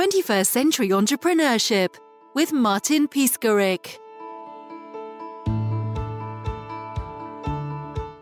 21st 0.00 0.46
Century 0.46 0.88
Entrepreneurship 0.88 1.94
with 2.32 2.54
Martin 2.54 3.06
Piskarik. 3.06 3.98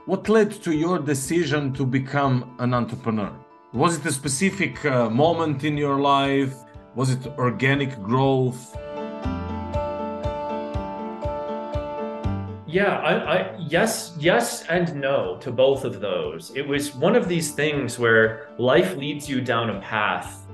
What 0.06 0.28
led 0.28 0.50
to 0.64 0.72
your 0.72 0.98
decision 0.98 1.72
to 1.74 1.86
become 1.86 2.56
an 2.58 2.74
entrepreneur? 2.74 3.32
Was 3.72 3.96
it 3.96 4.06
a 4.06 4.10
specific 4.10 4.84
uh, 4.84 5.08
moment 5.08 5.62
in 5.62 5.76
your 5.76 6.00
life? 6.00 6.52
Was 6.96 7.10
it 7.10 7.24
organic 7.38 8.02
growth? 8.02 8.76
Yeah, 12.66 12.98
I, 13.04 13.12
I, 13.36 13.56
yes, 13.56 14.16
yes, 14.18 14.64
and 14.64 14.96
no 14.96 15.36
to 15.42 15.52
both 15.52 15.84
of 15.84 16.00
those. 16.00 16.50
It 16.56 16.66
was 16.66 16.96
one 16.96 17.14
of 17.14 17.28
these 17.28 17.52
things 17.52 18.00
where 18.00 18.48
life 18.58 18.96
leads 18.96 19.28
you 19.28 19.40
down 19.40 19.70
a 19.70 19.80
path. 19.80 20.47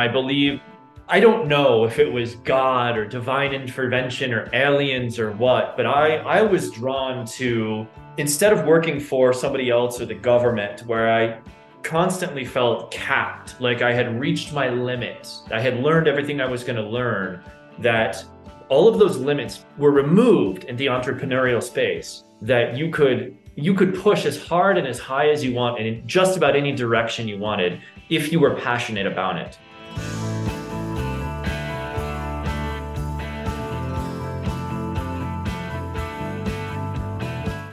I 0.00 0.08
believe, 0.08 0.62
I 1.08 1.20
don't 1.20 1.46
know 1.46 1.84
if 1.84 1.98
it 1.98 2.10
was 2.10 2.36
God 2.36 2.96
or 2.96 3.04
divine 3.04 3.52
intervention 3.52 4.32
or 4.32 4.48
aliens 4.54 5.18
or 5.18 5.32
what, 5.32 5.76
but 5.76 5.84
I, 5.84 6.16
I 6.16 6.40
was 6.40 6.70
drawn 6.70 7.26
to 7.26 7.86
instead 8.16 8.54
of 8.54 8.64
working 8.64 8.98
for 8.98 9.34
somebody 9.34 9.68
else 9.68 10.00
or 10.00 10.06
the 10.06 10.14
government, 10.14 10.86
where 10.86 11.12
I 11.12 11.38
constantly 11.82 12.46
felt 12.46 12.90
capped, 12.90 13.60
like 13.60 13.82
I 13.82 13.92
had 13.92 14.18
reached 14.18 14.54
my 14.54 14.70
limit. 14.70 15.30
I 15.50 15.60
had 15.60 15.80
learned 15.80 16.08
everything 16.08 16.40
I 16.40 16.46
was 16.46 16.64
going 16.64 16.76
to 16.76 16.88
learn, 16.88 17.42
that 17.80 18.24
all 18.70 18.88
of 18.88 18.98
those 18.98 19.18
limits 19.18 19.66
were 19.76 19.90
removed 19.90 20.64
in 20.64 20.76
the 20.76 20.86
entrepreneurial 20.86 21.62
space, 21.62 22.24
that 22.40 22.74
you 22.74 22.90
could 22.90 23.36
you 23.56 23.74
could 23.74 23.94
push 23.94 24.24
as 24.24 24.42
hard 24.42 24.78
and 24.78 24.86
as 24.86 24.98
high 24.98 25.28
as 25.28 25.44
you 25.44 25.52
want 25.52 25.78
and 25.78 25.86
in 25.86 26.06
just 26.06 26.38
about 26.38 26.56
any 26.56 26.72
direction 26.72 27.28
you 27.28 27.36
wanted 27.36 27.82
if 28.08 28.32
you 28.32 28.40
were 28.40 28.54
passionate 28.54 29.06
about 29.06 29.36
it. 29.36 29.58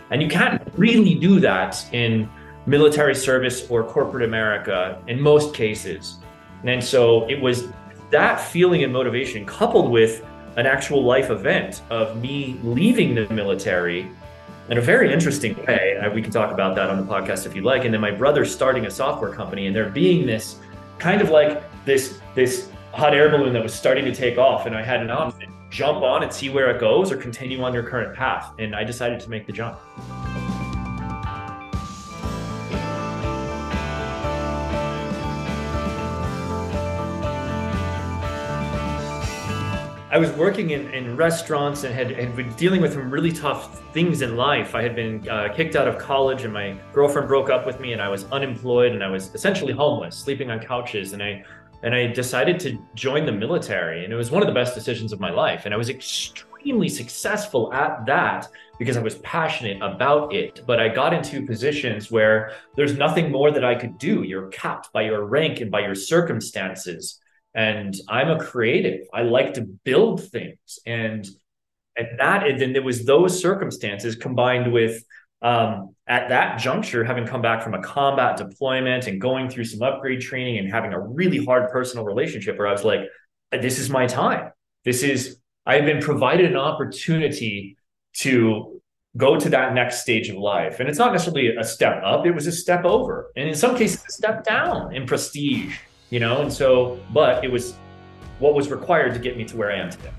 And 0.09 0.21
you 0.21 0.27
can't 0.27 0.61
really 0.75 1.15
do 1.15 1.39
that 1.41 1.85
in 1.93 2.29
military 2.65 3.15
service 3.15 3.69
or 3.69 3.83
corporate 3.83 4.23
America 4.23 5.01
in 5.07 5.19
most 5.19 5.53
cases. 5.53 6.17
And 6.63 6.83
so 6.83 7.27
it 7.29 7.39
was 7.41 7.69
that 8.11 8.39
feeling 8.39 8.83
and 8.83 8.91
motivation 8.91 9.45
coupled 9.45 9.91
with 9.91 10.25
an 10.55 10.65
actual 10.65 11.03
life 11.03 11.29
event 11.29 11.81
of 11.89 12.21
me 12.21 12.59
leaving 12.63 13.15
the 13.15 13.27
military 13.33 14.09
in 14.69 14.77
a 14.77 14.81
very 14.81 15.13
interesting 15.13 15.55
way. 15.65 16.01
We 16.13 16.21
can 16.21 16.31
talk 16.31 16.51
about 16.51 16.75
that 16.75 16.89
on 16.89 16.97
the 16.97 17.11
podcast 17.11 17.45
if 17.45 17.55
you'd 17.55 17.63
like. 17.63 17.85
And 17.85 17.93
then 17.93 18.01
my 18.01 18.11
brother 18.11 18.43
starting 18.43 18.85
a 18.85 18.91
software 18.91 19.31
company 19.31 19.67
and 19.67 19.75
there 19.75 19.89
being 19.89 20.25
this 20.25 20.57
kind 20.99 21.21
of 21.21 21.29
like 21.29 21.63
this 21.85 22.19
this 22.35 22.69
hot 22.91 23.13
air 23.13 23.29
balloon 23.29 23.53
that 23.53 23.61
was 23.61 23.73
starting 23.73 24.03
to 24.05 24.13
take 24.13 24.37
off 24.37 24.65
and 24.65 24.75
I 24.75 24.81
had 24.81 25.01
an 25.01 25.11
option 25.11 25.53
jump 25.69 26.01
on 26.01 26.23
and 26.23 26.31
see 26.31 26.49
where 26.49 26.69
it 26.69 26.79
goes 26.79 27.11
or 27.11 27.17
continue 27.17 27.61
on 27.61 27.73
your 27.73 27.83
current 27.83 28.15
path 28.15 28.53
and 28.57 28.75
I 28.75 28.83
decided 28.83 29.19
to 29.21 29.29
make 29.29 29.45
the 29.45 29.53
jump. 29.53 29.77
I 40.09 40.19
was 40.19 40.31
working 40.31 40.71
in, 40.71 40.89
in 40.95 41.15
restaurants 41.15 41.83
and 41.83 41.93
had, 41.93 42.09
had 42.11 42.35
been 42.35 42.51
dealing 42.53 42.81
with 42.81 42.93
some 42.93 43.11
really 43.11 43.31
tough 43.31 43.79
things 43.93 44.23
in 44.23 44.35
life. 44.35 44.73
I 44.73 44.81
had 44.81 44.95
been 44.95 45.27
uh, 45.29 45.53
kicked 45.53 45.75
out 45.75 45.87
of 45.87 45.99
college 45.99 46.43
and 46.43 46.51
my 46.51 46.75
girlfriend 46.93 47.27
broke 47.27 47.49
up 47.49 47.67
with 47.67 47.79
me 47.79 47.91
and 47.93 48.01
I 48.01 48.07
was 48.07 48.23
unemployed 48.31 48.93
and 48.93 49.03
I 49.03 49.09
was 49.09 49.35
essentially 49.35 49.73
homeless, 49.73 50.15
sleeping 50.15 50.49
on 50.49 50.59
couches. 50.59 51.13
And 51.13 51.21
I 51.21 51.43
and 51.83 51.93
I 51.93 52.07
decided 52.07 52.59
to 52.61 52.77
join 52.95 53.25
the 53.25 53.31
military. 53.31 54.03
And 54.03 54.13
it 54.13 54.15
was 54.15 54.31
one 54.31 54.41
of 54.41 54.47
the 54.47 54.53
best 54.53 54.75
decisions 54.75 55.13
of 55.13 55.19
my 55.19 55.29
life. 55.29 55.65
And 55.65 55.73
I 55.73 55.77
was 55.77 55.89
extremely 55.89 56.89
successful 56.89 57.71
at 57.73 58.05
that 58.05 58.47
because 58.79 58.97
I 58.97 59.01
was 59.01 59.15
passionate 59.15 59.81
about 59.81 60.33
it. 60.33 60.63
But 60.65 60.79
I 60.79 60.89
got 60.89 61.13
into 61.13 61.45
positions 61.45 62.11
where 62.11 62.53
there's 62.75 62.97
nothing 62.97 63.31
more 63.31 63.51
that 63.51 63.63
I 63.63 63.75
could 63.75 63.97
do. 63.97 64.23
You're 64.23 64.47
capped 64.47 64.91
by 64.91 65.03
your 65.03 65.25
rank 65.25 65.61
and 65.61 65.71
by 65.71 65.81
your 65.81 65.95
circumstances 65.95 67.19
and 67.57 67.95
I'm 68.07 68.29
a 68.29 68.39
creative. 68.39 69.07
I 69.11 69.23
like 69.23 69.55
to 69.55 69.61
build 69.61 70.23
things, 70.23 70.79
and 70.85 71.27
and 71.97 72.19
that 72.19 72.45
and 72.47 72.61
then 72.61 72.71
there 72.71 72.83
was 72.83 73.03
those 73.03 73.41
circumstances 73.41 74.15
combined 74.15 74.71
with 74.71 75.03
um, 75.41 75.95
at 76.07 76.29
that 76.29 76.59
juncture 76.59 77.03
having 77.03 77.25
come 77.25 77.41
back 77.41 77.61
from 77.61 77.73
a 77.73 77.81
combat 77.81 78.37
deployment 78.37 79.07
and 79.07 79.19
going 79.19 79.49
through 79.49 79.65
some 79.65 79.81
upgrade 79.81 80.21
training 80.21 80.57
and 80.57 80.71
having 80.71 80.93
a 80.93 80.99
really 80.99 81.43
hard 81.43 81.69
personal 81.69 82.05
relationship 82.05 82.57
where 82.57 82.67
I 82.67 82.71
was 82.71 82.83
like, 82.83 83.01
this 83.51 83.77
is 83.79 83.89
my 83.89 84.07
time. 84.07 84.51
This 84.85 85.03
is 85.03 85.39
I've 85.65 85.85
been 85.85 86.01
provided 86.01 86.45
an 86.45 86.57
opportunity 86.57 87.77
to 88.19 88.81
go 89.17 89.37
to 89.37 89.49
that 89.49 89.73
next 89.73 90.01
stage 90.01 90.29
of 90.29 90.37
life. 90.37 90.79
And 90.79 90.87
it's 90.87 90.99
not 90.99 91.11
necessarily 91.11 91.55
a 91.55 91.63
step 91.63 92.01
up, 92.05 92.25
it 92.25 92.31
was 92.31 92.47
a 92.47 92.51
step 92.51 92.85
over. 92.85 93.31
And 93.35 93.49
in 93.49 93.55
some 93.55 93.75
cases, 93.75 94.03
a 94.07 94.11
step 94.11 94.43
down 94.43 94.95
in 94.95 95.05
prestige 95.05 95.77
you 96.09 96.19
know 96.19 96.41
and 96.41 96.51
so 96.51 96.99
but 97.13 97.43
it 97.43 97.51
was 97.51 97.75
what 98.39 98.53
was 98.53 98.69
required 98.69 99.13
to 99.13 99.19
get 99.19 99.37
me 99.37 99.43
to 99.43 99.57
where 99.57 99.71
i 99.71 99.75
am 99.75 99.89
today 99.89 100.11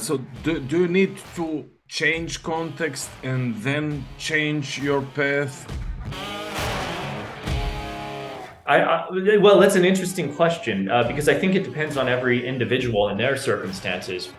so 0.00 0.18
do, 0.42 0.58
do 0.60 0.80
you 0.80 0.88
need 0.88 1.18
to 1.34 1.64
change 1.88 2.42
context 2.42 3.10
and 3.22 3.54
then 3.62 4.04
change 4.18 4.78
your 4.78 5.02
path 5.02 5.66
I, 8.66 8.82
I, 8.82 9.36
well, 9.38 9.58
that's 9.58 9.74
an 9.74 9.84
interesting 9.84 10.32
question 10.32 10.88
uh, 10.88 11.02
because 11.02 11.28
I 11.28 11.34
think 11.34 11.56
it 11.56 11.64
depends 11.64 11.96
on 11.96 12.08
every 12.08 12.46
individual 12.46 13.08
and 13.08 13.18
their 13.18 13.36
circumstances. 13.36 14.32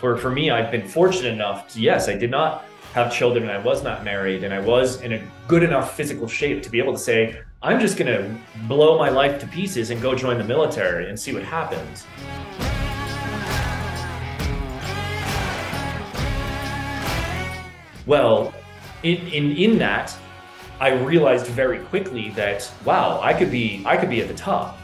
For 0.00 0.16
for 0.16 0.30
me, 0.30 0.50
I've 0.50 0.72
been 0.72 0.88
fortunate 0.88 1.32
enough 1.32 1.68
to 1.68 1.80
yes, 1.80 2.08
I 2.08 2.16
did 2.16 2.32
not 2.32 2.64
have 2.92 3.12
children 3.12 3.44
and 3.44 3.52
I 3.52 3.58
was 3.58 3.84
not 3.84 4.02
married 4.02 4.42
and 4.42 4.52
I 4.52 4.58
was 4.58 5.00
in 5.00 5.12
a 5.12 5.22
good 5.46 5.62
enough 5.62 5.96
physical 5.96 6.26
shape 6.26 6.60
to 6.64 6.70
be 6.70 6.80
able 6.80 6.92
to 6.92 6.98
say, 6.98 7.40
I'm 7.64 7.80
just 7.80 7.96
going 7.96 8.12
to 8.12 8.38
blow 8.68 8.98
my 8.98 9.08
life 9.08 9.40
to 9.40 9.46
pieces 9.46 9.88
and 9.88 10.02
go 10.02 10.14
join 10.14 10.36
the 10.36 10.44
military 10.44 11.08
and 11.08 11.18
see 11.18 11.32
what 11.32 11.42
happens. 11.42 12.04
Well, 18.04 18.52
in, 19.02 19.16
in, 19.28 19.56
in 19.56 19.78
that, 19.78 20.14
I 20.78 20.90
realized 20.90 21.46
very 21.46 21.78
quickly 21.78 22.28
that 22.32 22.70
wow, 22.84 23.18
I 23.22 23.32
could 23.32 23.50
be 23.50 23.82
I 23.86 23.96
could 23.96 24.10
be 24.10 24.20
at 24.20 24.28
the 24.28 24.34
top. 24.34 24.76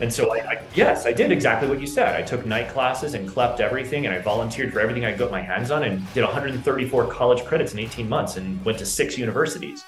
And 0.00 0.10
so, 0.10 0.32
I, 0.32 0.38
I, 0.38 0.62
yes, 0.74 1.04
I 1.04 1.12
did 1.12 1.30
exactly 1.30 1.68
what 1.68 1.78
you 1.78 1.86
said. 1.86 2.16
I 2.16 2.22
took 2.22 2.46
night 2.46 2.70
classes 2.70 3.12
and 3.12 3.28
clept 3.28 3.60
everything, 3.60 4.06
and 4.06 4.14
I 4.14 4.18
volunteered 4.18 4.72
for 4.72 4.80
everything 4.80 5.04
I 5.04 5.12
got 5.12 5.30
my 5.30 5.42
hands 5.42 5.70
on, 5.70 5.82
and 5.82 6.10
did 6.14 6.24
134 6.24 7.06
college 7.08 7.44
credits 7.44 7.74
in 7.74 7.80
18 7.80 8.08
months, 8.08 8.38
and 8.38 8.64
went 8.64 8.78
to 8.78 8.86
six 8.86 9.18
universities. 9.18 9.84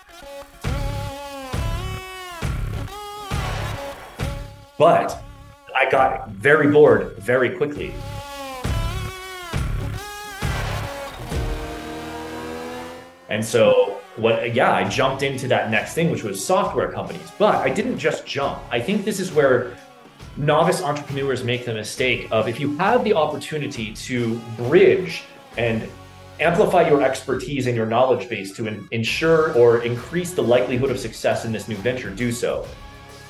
But 4.77 5.23
I 5.75 5.89
got 5.91 6.29
very 6.29 6.71
bored 6.71 7.17
very 7.17 7.56
quickly. 7.56 7.94
And 13.31 13.43
so 13.43 14.03
what 14.17 14.55
yeah, 14.55 14.73
I 14.73 14.87
jumped 14.87 15.23
into 15.23 15.49
that 15.49 15.71
next 15.71 15.94
thing 15.94 16.11
which 16.11 16.23
was 16.23 16.44
software 16.44 16.93
companies. 16.93 17.32
But 17.38 17.56
I 17.56 17.70
didn't 17.70 17.99
just 17.99 18.26
jump. 18.26 18.58
I 18.70 18.79
think 18.79 19.06
this 19.06 19.19
is 19.19 19.32
where 19.32 19.75
novice 20.36 20.82
entrepreneurs 20.82 21.44
make 21.44 21.64
the 21.64 21.74
mistake 21.74 22.28
of 22.30 22.48
if 22.48 22.58
you 22.58 22.76
have 22.78 23.04
the 23.04 23.14
opportunity 23.14 23.92
to 23.92 24.38
bridge 24.56 25.24
and 25.56 25.88
amplify 26.40 26.88
your 26.88 27.02
expertise 27.02 27.66
and 27.66 27.76
your 27.76 27.86
knowledge 27.86 28.28
base 28.28 28.52
to 28.56 28.66
in, 28.66 28.88
ensure 28.90 29.52
or 29.56 29.82
increase 29.82 30.32
the 30.32 30.42
likelihood 30.42 30.90
of 30.90 30.98
success 30.98 31.44
in 31.44 31.52
this 31.52 31.69
new 31.69 31.76
venture, 31.76 32.10
do 32.10 32.32
so. 32.32 32.66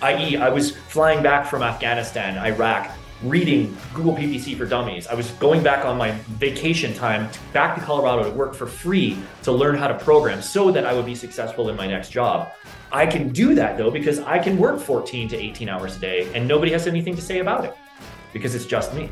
I.e., 0.00 0.36
I 0.36 0.48
was 0.48 0.76
flying 0.76 1.22
back 1.22 1.46
from 1.46 1.62
Afghanistan, 1.62 2.38
Iraq, 2.38 2.90
reading 3.22 3.76
Google 3.94 4.14
PPC 4.14 4.56
for 4.56 4.66
Dummies. 4.66 5.06
I 5.06 5.14
was 5.14 5.30
going 5.32 5.62
back 5.62 5.84
on 5.84 5.96
my 5.96 6.10
vacation 6.38 6.92
time 6.94 7.30
back 7.52 7.76
to 7.76 7.80
Colorado 7.80 8.24
to 8.24 8.36
work 8.36 8.54
for 8.54 8.66
free 8.66 9.16
to 9.42 9.52
learn 9.52 9.76
how 9.76 9.86
to 9.86 9.98
program 9.98 10.42
so 10.42 10.72
that 10.72 10.84
I 10.84 10.92
would 10.92 11.06
be 11.06 11.14
successful 11.14 11.68
in 11.68 11.76
my 11.76 11.86
next 11.86 12.10
job. 12.10 12.52
I 12.90 13.06
can 13.06 13.28
do 13.28 13.54
that 13.54 13.78
though 13.78 13.90
because 13.90 14.18
I 14.18 14.38
can 14.38 14.58
work 14.58 14.80
14 14.80 15.28
to 15.28 15.36
18 15.36 15.68
hours 15.68 15.96
a 15.96 16.00
day 16.00 16.32
and 16.34 16.48
nobody 16.48 16.72
has 16.72 16.86
anything 16.86 17.14
to 17.14 17.22
say 17.22 17.38
about 17.38 17.64
it 17.64 17.74
because 18.32 18.54
it's 18.54 18.66
just 18.66 18.92
me. 18.94 19.08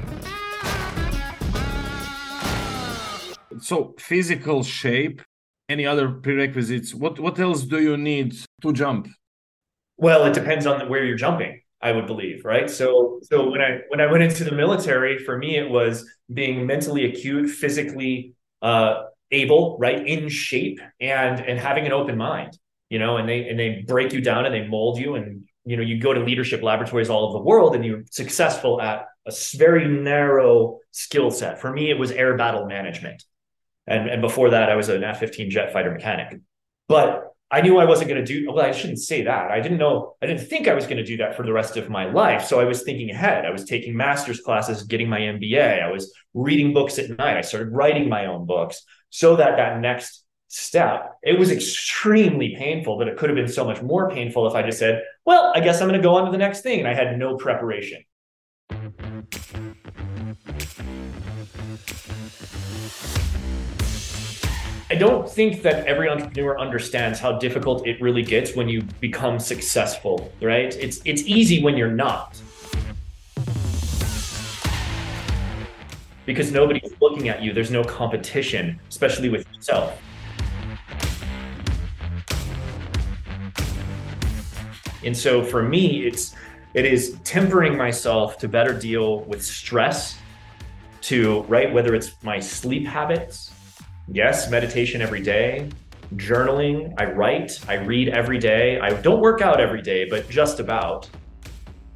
So, 3.60 3.94
physical 3.98 4.62
shape, 4.62 5.22
any 5.68 5.86
other 5.86 6.08
prerequisites? 6.08 6.94
What 6.94 7.20
what 7.20 7.38
else 7.38 7.62
do 7.64 7.80
you 7.80 7.96
need 7.96 8.34
to 8.62 8.72
jump? 8.72 9.08
Well, 9.96 10.24
it 10.24 10.32
depends 10.32 10.66
on 10.66 10.88
where 10.88 11.04
you're 11.04 11.18
jumping. 11.18 11.60
I 11.82 11.92
would 11.92 12.06
believe, 12.06 12.44
right? 12.44 12.68
So, 12.68 13.20
so 13.22 13.50
when 13.50 13.60
I 13.60 13.80
when 13.88 14.00
I 14.00 14.06
went 14.06 14.22
into 14.22 14.44
the 14.44 14.52
military, 14.52 15.18
for 15.18 15.38
me, 15.38 15.56
it 15.56 15.70
was 15.70 16.08
being 16.32 16.66
mentally 16.66 17.06
acute, 17.06 17.48
physically 17.50 18.34
uh, 18.60 19.04
able, 19.30 19.78
right, 19.78 20.06
in 20.06 20.28
shape, 20.28 20.80
and 21.00 21.40
and 21.40 21.58
having 21.58 21.86
an 21.86 21.92
open 21.92 22.18
mind, 22.18 22.58
you 22.90 22.98
know. 22.98 23.16
And 23.16 23.28
they 23.28 23.48
and 23.48 23.58
they 23.58 23.82
break 23.86 24.12
you 24.12 24.20
down 24.20 24.44
and 24.44 24.54
they 24.54 24.66
mold 24.66 24.98
you, 24.98 25.14
and 25.14 25.44
you 25.64 25.76
know, 25.76 25.82
you 25.82 25.98
go 25.98 26.12
to 26.12 26.20
leadership 26.20 26.62
laboratories 26.62 27.08
all 27.08 27.24
over 27.24 27.38
the 27.38 27.44
world, 27.44 27.74
and 27.74 27.84
you're 27.84 28.02
successful 28.10 28.80
at 28.82 29.06
a 29.26 29.32
very 29.56 29.88
narrow 29.88 30.80
skill 30.90 31.30
set. 31.30 31.60
For 31.60 31.72
me, 31.72 31.90
it 31.90 31.98
was 31.98 32.10
air 32.10 32.36
battle 32.36 32.66
management, 32.66 33.24
and 33.86 34.08
and 34.10 34.20
before 34.20 34.50
that, 34.50 34.68
I 34.68 34.76
was 34.76 34.90
an 34.90 35.02
F-15 35.02 35.48
jet 35.48 35.72
fighter 35.72 35.92
mechanic. 35.92 36.40
But 36.88 37.29
I 37.52 37.60
knew 37.62 37.78
I 37.78 37.84
wasn't 37.84 38.08
going 38.08 38.24
to 38.24 38.32
do 38.32 38.46
well, 38.52 38.64
I 38.64 38.70
shouldn't 38.70 39.00
say 39.00 39.22
that. 39.22 39.50
I 39.50 39.60
didn't 39.60 39.78
know, 39.78 40.14
I 40.22 40.26
didn't 40.26 40.46
think 40.46 40.68
I 40.68 40.74
was 40.74 40.84
going 40.84 40.98
to 40.98 41.04
do 41.04 41.16
that 41.16 41.36
for 41.36 41.42
the 41.42 41.52
rest 41.52 41.76
of 41.76 41.90
my 41.90 42.04
life. 42.04 42.44
So 42.44 42.60
I 42.60 42.64
was 42.64 42.82
thinking 42.82 43.10
ahead. 43.10 43.44
I 43.44 43.50
was 43.50 43.64
taking 43.64 43.96
master's 43.96 44.40
classes, 44.40 44.84
getting 44.84 45.08
my 45.08 45.18
MBA. 45.18 45.82
I 45.82 45.90
was 45.90 46.12
reading 46.32 46.72
books 46.72 46.98
at 46.98 47.10
night. 47.18 47.36
I 47.36 47.40
started 47.40 47.72
writing 47.72 48.08
my 48.08 48.26
own 48.26 48.46
books 48.46 48.82
so 49.10 49.36
that 49.36 49.56
that 49.56 49.80
next 49.80 50.24
step, 50.46 51.16
it 51.22 51.38
was 51.38 51.50
extremely 51.50 52.54
painful, 52.56 52.98
but 52.98 53.08
it 53.08 53.16
could 53.16 53.30
have 53.30 53.36
been 53.36 53.48
so 53.48 53.64
much 53.64 53.82
more 53.82 54.10
painful 54.10 54.46
if 54.46 54.54
I 54.54 54.62
just 54.62 54.78
said, 54.78 55.02
well, 55.24 55.52
I 55.54 55.60
guess 55.60 55.80
I'm 55.80 55.88
going 55.88 56.00
to 56.00 56.06
go 56.06 56.14
on 56.14 56.26
to 56.26 56.30
the 56.30 56.38
next 56.38 56.62
thing. 56.62 56.78
And 56.78 56.88
I 56.88 56.94
had 56.94 57.18
no 57.18 57.36
preparation. 57.36 58.04
Don't 65.00 65.26
think 65.26 65.62
that 65.62 65.86
every 65.86 66.10
entrepreneur 66.10 66.58
understands 66.58 67.18
how 67.18 67.38
difficult 67.38 67.86
it 67.86 67.98
really 68.02 68.20
gets 68.20 68.54
when 68.54 68.68
you 68.68 68.82
become 69.00 69.38
successful, 69.40 70.30
right? 70.42 70.76
It's 70.76 71.00
it's 71.06 71.22
easy 71.22 71.62
when 71.62 71.74
you're 71.74 71.90
not. 71.90 72.38
Because 76.26 76.52
nobody's 76.52 76.92
looking 77.00 77.30
at 77.30 77.42
you, 77.42 77.54
there's 77.54 77.70
no 77.70 77.82
competition, 77.82 78.78
especially 78.90 79.30
with 79.30 79.50
yourself. 79.54 79.98
And 85.02 85.16
so 85.16 85.42
for 85.42 85.62
me, 85.62 86.06
it's 86.08 86.34
it 86.74 86.84
is 86.84 87.18
tempering 87.24 87.74
myself 87.74 88.36
to 88.36 88.48
better 88.48 88.78
deal 88.78 89.20
with 89.20 89.42
stress 89.42 90.18
to 91.00 91.40
right 91.44 91.72
whether 91.72 91.94
it's 91.94 92.22
my 92.22 92.38
sleep 92.38 92.86
habits 92.86 93.52
yes, 94.12 94.50
meditation 94.50 95.02
every 95.02 95.20
day, 95.20 95.68
journaling. 96.16 96.94
I 96.98 97.04
write, 97.06 97.60
I 97.68 97.74
read 97.74 98.08
every 98.08 98.38
day. 98.38 98.80
I 98.80 98.90
don't 98.90 99.20
work 99.20 99.40
out 99.40 99.60
every 99.60 99.82
day, 99.82 100.08
but 100.08 100.28
just 100.28 100.60
about. 100.60 101.08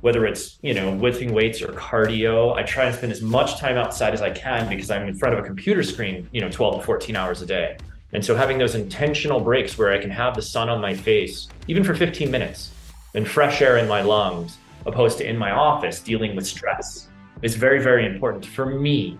Whether 0.00 0.26
it's, 0.26 0.58
you 0.60 0.74
know, 0.74 0.92
lifting 0.92 1.32
weights 1.32 1.62
or 1.62 1.68
cardio, 1.68 2.54
I 2.54 2.62
try 2.62 2.84
and 2.84 2.94
spend 2.94 3.10
as 3.10 3.22
much 3.22 3.58
time 3.58 3.78
outside 3.78 4.12
as 4.12 4.20
I 4.20 4.30
can 4.30 4.68
because 4.68 4.90
I'm 4.90 5.08
in 5.08 5.14
front 5.14 5.34
of 5.34 5.42
a 5.42 5.46
computer 5.46 5.82
screen, 5.82 6.28
you 6.30 6.42
know, 6.42 6.50
12 6.50 6.80
to 6.80 6.86
14 6.86 7.16
hours 7.16 7.40
a 7.40 7.46
day. 7.46 7.78
And 8.12 8.22
so 8.22 8.36
having 8.36 8.58
those 8.58 8.74
intentional 8.74 9.40
breaks 9.40 9.78
where 9.78 9.92
I 9.92 9.98
can 9.98 10.10
have 10.10 10.34
the 10.34 10.42
sun 10.42 10.68
on 10.68 10.80
my 10.80 10.94
face, 10.94 11.48
even 11.68 11.82
for 11.82 11.94
15 11.94 12.30
minutes, 12.30 12.70
and 13.14 13.26
fresh 13.26 13.62
air 13.62 13.78
in 13.78 13.88
my 13.88 14.02
lungs, 14.02 14.58
opposed 14.84 15.18
to 15.18 15.28
in 15.28 15.38
my 15.38 15.52
office 15.52 16.00
dealing 16.00 16.36
with 16.36 16.46
stress, 16.46 17.08
is 17.40 17.56
very, 17.56 17.82
very 17.82 18.04
important 18.04 18.44
for 18.44 18.66
me 18.66 19.18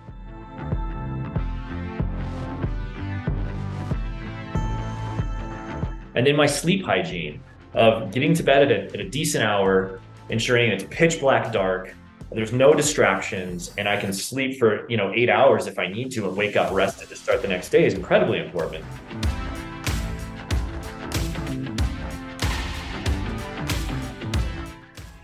And 6.14 6.26
then 6.26 6.36
my 6.36 6.46
sleep 6.46 6.84
hygiene 6.84 7.42
of 7.74 8.12
getting 8.12 8.34
to 8.34 8.42
bed 8.42 8.70
at 8.70 8.70
a, 8.70 8.84
at 8.94 9.00
a 9.00 9.08
decent 9.08 9.44
hour, 9.44 10.00
ensuring 10.28 10.70
it's 10.70 10.84
pitch 10.90 11.20
black 11.20 11.52
dark, 11.52 11.94
there's 12.34 12.52
no 12.52 12.74
distractions, 12.74 13.72
and 13.78 13.88
I 13.88 13.96
can 13.96 14.12
sleep 14.12 14.58
for 14.58 14.88
you 14.90 14.96
know 14.96 15.12
eight 15.14 15.30
hours 15.30 15.66
if 15.66 15.78
I 15.78 15.86
need 15.86 16.10
to 16.12 16.26
and 16.26 16.36
wake 16.36 16.56
up 16.56 16.72
rested 16.72 17.08
to 17.10 17.16
start 17.16 17.42
the 17.42 17.48
next 17.48 17.68
day 17.68 17.86
is 17.86 17.94
incredibly 17.94 18.40
important. 18.40 18.84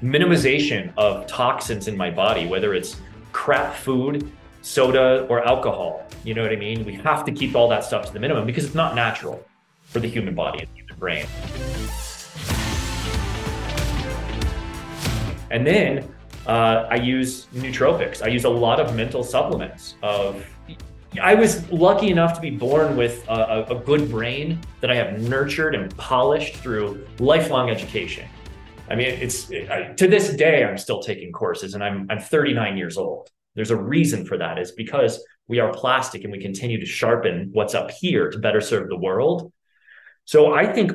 Minimization 0.00 0.92
of 0.96 1.26
toxins 1.26 1.88
in 1.88 1.96
my 1.96 2.10
body, 2.10 2.46
whether 2.46 2.75
it's 2.75 2.96
crap 3.32 3.75
food, 3.75 4.31
soda, 4.62 5.26
or 5.28 5.44
alcohol. 5.44 6.06
You 6.25 6.34
know 6.34 6.42
what 6.42 6.52
I 6.52 6.56
mean? 6.56 6.84
We 6.84 6.94
have 6.94 7.25
to 7.25 7.32
keep 7.32 7.56
all 7.56 7.69
that 7.69 7.84
stuff 7.84 8.06
to 8.06 8.12
the 8.12 8.20
minimum 8.20 8.46
because 8.46 8.64
it's 8.64 8.75
not 8.75 8.94
natural 8.94 9.44
for 9.82 9.98
the 9.98 10.08
human 10.08 10.34
body 10.34 10.69
brain. 11.00 11.26
And 15.50 15.67
then 15.67 16.08
uh, 16.47 16.87
I 16.91 16.97
use 16.97 17.47
nootropics. 17.47 18.23
I 18.23 18.29
use 18.29 18.44
a 18.44 18.50
lot 18.50 18.79
of 18.79 18.94
mental 18.94 19.25
supplements. 19.25 19.97
Of 20.02 20.47
I 21.20 21.35
was 21.35 21.69
lucky 21.73 22.11
enough 22.11 22.35
to 22.35 22.41
be 22.41 22.50
born 22.50 22.97
with 22.97 23.29
a, 23.29 23.67
a 23.69 23.75
good 23.75 24.11
brain 24.11 24.61
that 24.81 24.91
I 24.91 24.94
have 24.94 25.20
nurtured 25.20 25.75
and 25.75 25.94
polished 25.97 26.56
through 26.56 27.05
lifelong 27.19 27.69
education. 27.69 28.29
I 28.88 28.94
mean, 28.94 29.08
it's 29.08 29.50
it, 29.50 29.70
I, 29.70 29.93
to 29.94 30.06
this 30.06 30.35
day 30.35 30.64
I'm 30.64 30.79
still 30.79 31.00
taking 31.00 31.32
courses, 31.32 31.75
and 31.75 31.82
I'm 31.82 32.06
I'm 32.11 32.20
39 32.20 32.76
years 32.76 32.97
old. 32.97 33.29
There's 33.56 33.70
a 33.70 33.76
reason 33.76 34.25
for 34.25 34.38
that. 34.38 34.58
Is 34.58 34.73
because 34.73 35.23
we 35.49 35.58
are 35.58 35.73
plastic 35.73 36.23
and 36.23 36.32
we 36.32 36.41
continue 36.41 36.79
to 36.79 36.87
sharpen 36.87 37.50
what's 37.52 37.75
up 37.75 37.91
here 37.91 38.31
to 38.31 38.38
better 38.38 38.61
serve 38.61 38.88
the 38.88 38.97
world. 38.97 39.52
So 40.25 40.55
I 40.55 40.72
think 40.72 40.93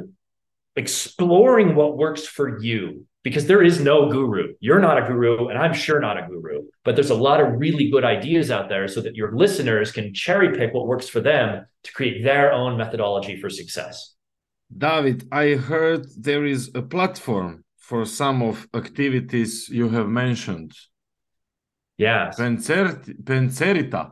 exploring 0.75 1.75
what 1.75 1.98
works 1.98 2.25
for 2.25 2.60
you, 2.62 3.06
because 3.24 3.48
there 3.48 3.63
is 3.63 3.80
no 3.80 4.10
guru. 4.10 4.54
You're 4.60 4.80
not 4.80 5.01
a 5.01 5.07
guru, 5.07 5.48
and 5.48 5.57
I'm 5.57 5.74
sure 5.74 6.00
not 6.00 6.18
a 6.18 6.27
guru, 6.27 6.63
but 6.83 6.95
there's 6.95 7.10
a 7.10 7.16
lot 7.16 7.42
of 7.42 7.60
really 7.60 7.89
good 7.89 8.04
ideas 8.04 8.51
out 8.51 8.69
there 8.69 8.88
so 8.88 9.01
that 9.01 9.16
your 9.16 9.36
listeners 9.36 9.92
can 9.92 10.13
cherry 10.13 10.56
pick 10.56 10.74
what 10.74 10.88
works 10.88 11.10
for 11.10 11.22
them 11.22 11.66
to 11.83 11.92
create 11.94 12.24
their 12.24 12.51
own 12.51 12.77
methodology 12.77 13.39
for 13.39 13.50
success. 13.50 14.16
David, 14.75 15.28
I 15.31 15.56
heard 15.56 16.06
there 16.18 16.45
is 16.45 16.71
a 16.75 16.81
platform 16.81 17.63
for 17.78 18.06
some 18.06 18.42
of 18.42 18.68
activities 18.74 19.69
you 19.69 19.89
have 19.89 20.07
mentioned. 20.07 20.74
Yes. 21.98 22.38
Pencerita. 22.38 24.12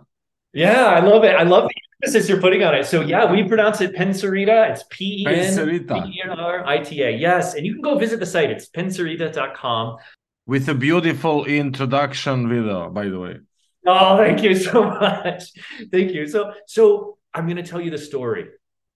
Yeah, 0.53 0.85
I 0.85 0.99
love 0.99 1.23
it. 1.23 1.35
I 1.35 1.43
love 1.43 1.67
the 1.67 1.75
emphasis 2.03 2.29
you're 2.29 2.39
putting 2.39 2.63
on 2.63 2.75
it. 2.75 2.85
So 2.85 3.01
yeah, 3.01 3.29
we 3.29 3.43
pronounce 3.43 3.81
it 3.81 3.95
Pencerita. 3.95 4.69
It's 4.71 4.83
P 4.89 5.23
E 5.23 5.27
N 5.27 5.53
C 5.53 5.61
E 5.61 6.23
R 6.29 6.65
I 6.65 6.77
T 6.79 7.01
A. 7.01 7.09
Yes, 7.09 7.55
and 7.55 7.65
you 7.65 7.73
can 7.73 7.81
go 7.81 7.97
visit 7.97 8.19
the 8.19 8.25
site. 8.25 8.51
It's 8.51 8.69
pencerita.com. 8.69 9.97
With 10.45 10.69
a 10.69 10.75
beautiful 10.75 11.45
introduction 11.45 12.49
video, 12.49 12.89
by 12.89 13.07
the 13.07 13.19
way. 13.19 13.39
Oh, 13.87 14.17
thank 14.17 14.43
you 14.43 14.55
so 14.55 14.83
much. 15.01 15.43
Thank 15.91 16.11
you. 16.11 16.27
So, 16.27 16.53
so 16.67 17.17
I'm 17.33 17.45
going 17.45 17.57
to 17.57 17.63
tell 17.63 17.81
you 17.81 17.91
the 17.91 17.97
story 17.97 18.47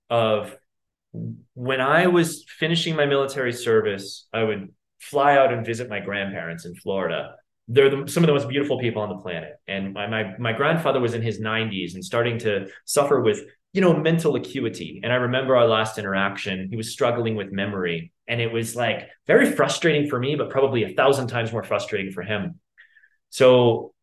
of 0.10 0.56
when 1.56 1.82
I 1.82 2.08
was 2.08 2.46
finishing 2.48 2.96
my 2.96 3.06
military 3.06 3.54
service. 3.54 4.28
I 4.32 4.44
would 4.44 4.74
fly 5.00 5.38
out 5.38 5.54
and 5.54 5.66
visit 5.66 5.90
my 5.90 6.00
grandparents 6.00 6.66
in 6.66 6.76
Florida 6.76 7.36
they're 7.68 7.90
the, 7.90 8.12
some 8.12 8.24
of 8.24 8.28
the 8.28 8.34
most 8.34 8.48
beautiful 8.48 8.80
people 8.80 9.02
on 9.02 9.10
the 9.10 9.18
planet. 9.18 9.54
And 9.68 9.94
my, 9.94 10.08
my 10.08 10.38
my 10.38 10.54
grandfather 10.54 11.00
was 11.00 11.14
in 11.14 11.22
his 11.22 11.40
90s 11.40 11.96
and 11.96 12.04
starting 12.04 12.40
to 12.40 12.68
suffer 12.86 13.22
with 13.22 13.42
you 13.74 13.82
know 13.82 13.94
mental 13.94 14.36
acuity. 14.36 15.02
And 15.04 15.12
I 15.12 15.18
remember 15.18 15.56
our 15.56 15.68
last 15.68 15.98
interaction, 15.98 16.70
he 16.70 16.78
was 16.78 16.92
struggling 16.92 17.36
with 17.36 17.52
memory, 17.52 18.12
and 18.28 18.40
it 18.40 18.52
was 18.52 18.76
like 18.76 19.10
very 19.28 19.52
frustrating 19.52 20.10
for 20.10 20.20
me, 20.20 20.36
but 20.36 20.50
probably 20.50 20.84
a 20.84 20.94
thousand 20.94 21.28
times 21.28 21.52
more 21.52 21.64
frustrating 21.64 22.12
for 22.12 22.24
him. 22.24 22.60
So 23.30 23.94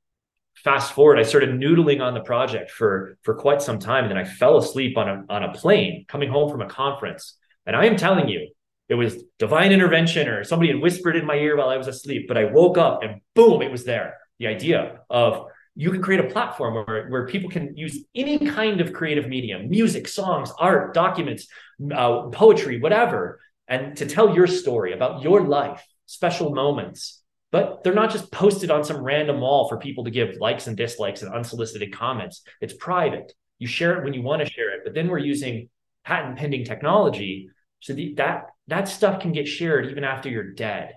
fast 0.56 0.92
forward, 0.92 1.18
I 1.18 1.22
started 1.22 1.50
noodling 1.50 2.00
on 2.00 2.14
the 2.14 2.20
project 2.20 2.70
for 2.70 3.16
for 3.22 3.34
quite 3.34 3.62
some 3.62 3.78
time, 3.78 4.04
and 4.04 4.10
then 4.10 4.18
I 4.18 4.24
fell 4.24 4.58
asleep 4.58 4.98
on 4.98 5.08
a 5.08 5.24
on 5.30 5.42
a 5.42 5.52
plane 5.52 6.04
coming 6.06 6.28
home 6.28 6.50
from 6.50 6.60
a 6.60 6.68
conference. 6.68 7.36
And 7.66 7.74
I 7.74 7.86
am 7.86 7.96
telling 7.96 8.28
you, 8.28 8.48
it 8.88 8.94
was 8.94 9.22
divine 9.38 9.72
intervention 9.72 10.28
or 10.28 10.44
somebody 10.44 10.70
had 10.70 10.80
whispered 10.80 11.16
in 11.16 11.24
my 11.24 11.36
ear 11.36 11.56
while 11.56 11.70
I 11.70 11.76
was 11.76 11.88
asleep, 11.88 12.26
but 12.28 12.36
I 12.36 12.44
woke 12.44 12.78
up 12.78 13.02
and 13.02 13.20
boom, 13.34 13.62
it 13.62 13.72
was 13.72 13.84
there. 13.84 14.18
The 14.38 14.48
idea 14.48 15.00
of 15.08 15.46
you 15.74 15.90
can 15.90 16.02
create 16.02 16.24
a 16.24 16.28
platform 16.28 16.74
where, 16.74 17.08
where 17.08 17.26
people 17.26 17.50
can 17.50 17.76
use 17.76 18.04
any 18.14 18.38
kind 18.38 18.80
of 18.80 18.92
creative 18.92 19.26
medium 19.26 19.68
music, 19.68 20.06
songs, 20.06 20.52
art, 20.58 20.94
documents, 20.94 21.48
uh, 21.92 22.28
poetry, 22.28 22.80
whatever 22.80 23.40
and 23.68 23.96
to 23.96 24.06
tell 24.06 24.34
your 24.34 24.46
story 24.46 24.92
about 24.92 25.22
your 25.22 25.42
life, 25.42 25.84
special 26.06 26.50
moments. 26.50 27.22
But 27.50 27.84
they're 27.84 27.94
not 27.94 28.10
just 28.10 28.32
posted 28.32 28.70
on 28.70 28.84
some 28.84 29.02
random 29.02 29.40
wall 29.40 29.68
for 29.68 29.78
people 29.78 30.04
to 30.04 30.10
give 30.10 30.36
likes 30.40 30.66
and 30.66 30.76
dislikes 30.76 31.22
and 31.22 31.32
unsolicited 31.32 31.94
comments. 31.94 32.42
It's 32.60 32.74
private. 32.74 33.32
You 33.58 33.68
share 33.68 33.96
it 33.96 34.04
when 34.04 34.12
you 34.12 34.22
want 34.22 34.44
to 34.44 34.50
share 34.50 34.74
it. 34.74 34.80
But 34.84 34.94
then 34.94 35.08
we're 35.08 35.18
using 35.18 35.68
patent 36.04 36.36
pending 36.36 36.64
technology 36.64 37.48
so 37.84 37.92
the, 37.92 38.14
that 38.14 38.46
that 38.68 38.88
stuff 38.88 39.20
can 39.20 39.32
get 39.32 39.46
shared 39.46 39.90
even 39.90 40.04
after 40.04 40.30
you're 40.30 40.54
dead. 40.54 40.94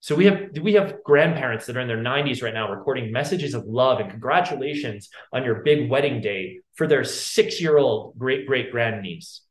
So 0.00 0.16
we 0.16 0.24
have 0.24 0.58
we 0.60 0.72
have 0.72 1.04
grandparents 1.04 1.66
that 1.66 1.76
are 1.76 1.80
in 1.80 1.86
their 1.86 2.02
90s 2.02 2.42
right 2.42 2.52
now 2.52 2.68
recording 2.68 3.12
messages 3.12 3.54
of 3.54 3.64
love 3.64 4.00
and 4.00 4.10
congratulations 4.10 5.08
on 5.32 5.44
your 5.44 5.62
big 5.62 5.88
wedding 5.88 6.20
day 6.20 6.58
for 6.74 6.88
their 6.88 7.02
6-year-old 7.02 8.18
great 8.18 8.44
great 8.44 8.72
grandniece. 8.72 9.42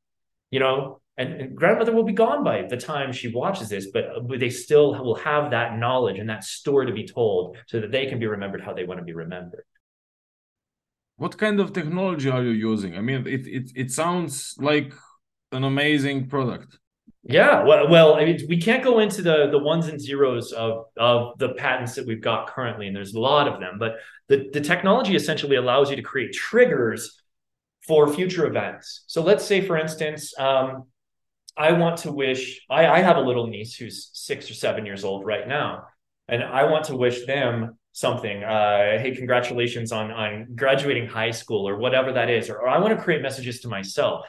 You 0.51 0.59
know, 0.59 0.99
and, 1.17 1.33
and, 1.35 1.55
grandmother 1.55 1.93
will 1.93 2.03
be 2.03 2.11
gone 2.11 2.43
by 2.43 2.63
the 2.63 2.75
time 2.75 3.13
she 3.13 3.29
watches 3.29 3.69
this 3.69 3.87
but, 3.93 4.27
but 4.27 4.41
they 4.41 4.49
still 4.49 5.01
will 5.01 5.15
have 5.15 5.51
that 5.51 5.77
knowledge 5.77 6.19
and 6.19 6.29
that 6.29 6.43
story 6.43 6.87
to 6.87 6.93
be 6.93 7.07
told 7.07 7.55
so 7.67 7.79
that 7.79 7.91
they 7.93 8.05
can 8.05 8.19
be 8.19 8.27
remembered 8.27 8.61
how 8.61 8.73
they 8.73 8.83
want 8.83 8.99
to 8.99 9.05
be 9.05 9.13
remembered 9.13 9.63
what 11.15 11.37
kind 11.37 11.61
of 11.61 11.71
technology 11.71 12.29
are 12.29 12.43
you 12.43 12.51
using 12.71 12.97
i 12.97 13.01
mean 13.01 13.25
it 13.25 13.47
it, 13.47 13.71
it 13.75 13.91
sounds 13.91 14.55
like 14.59 14.93
an 15.51 15.63
amazing 15.63 16.27
product 16.27 16.77
yeah 17.23 17.63
well, 17.63 17.89
well 17.89 18.15
I 18.15 18.25
mean, 18.25 18.39
we 18.47 18.61
can't 18.61 18.83
go 18.83 18.99
into 18.99 19.21
the 19.21 19.49
the 19.49 19.59
ones 19.59 19.87
and 19.87 19.99
zeros 19.99 20.51
of 20.51 20.85
of 20.97 21.37
the 21.39 21.49
patents 21.55 21.95
that 21.95 22.05
we've 22.05 22.21
got 22.21 22.47
currently 22.47 22.87
and 22.87 22.95
there's 22.95 23.13
a 23.13 23.19
lot 23.19 23.47
of 23.47 23.59
them 23.59 23.77
but 23.79 23.95
the, 24.27 24.49
the 24.53 24.61
technology 24.61 25.15
essentially 25.15 25.55
allows 25.55 25.89
you 25.89 25.95
to 25.95 26.01
create 26.01 26.33
triggers 26.33 27.21
for 27.87 28.11
future 28.11 28.45
events 28.45 29.03
so 29.07 29.21
let's 29.21 29.45
say 29.45 29.61
for 29.61 29.77
instance 29.77 30.37
um, 30.39 30.85
I 31.57 31.71
want 31.71 31.97
to 31.99 32.11
wish, 32.11 32.61
I, 32.69 32.87
I 32.87 32.99
have 32.99 33.17
a 33.17 33.21
little 33.21 33.47
niece 33.47 33.75
who's 33.75 34.09
six 34.13 34.49
or 34.51 34.53
seven 34.53 34.85
years 34.85 35.03
old 35.03 35.25
right 35.25 35.47
now, 35.47 35.85
and 36.27 36.43
I 36.43 36.65
want 36.65 36.85
to 36.85 36.97
wish 36.97 37.25
them 37.25 37.77
something. 37.93 38.43
Uh, 38.43 38.99
hey, 38.99 39.13
congratulations 39.15 39.93
on, 39.93 40.11
on 40.11 40.47
graduating 40.55 41.07
high 41.07 41.31
school 41.31 41.67
or 41.67 41.77
whatever 41.77 42.11
that 42.11 42.29
is. 42.29 42.49
Or, 42.49 42.57
or 42.57 42.67
I 42.67 42.77
want 42.79 42.97
to 42.97 43.01
create 43.01 43.21
messages 43.21 43.61
to 43.61 43.69
myself, 43.69 44.25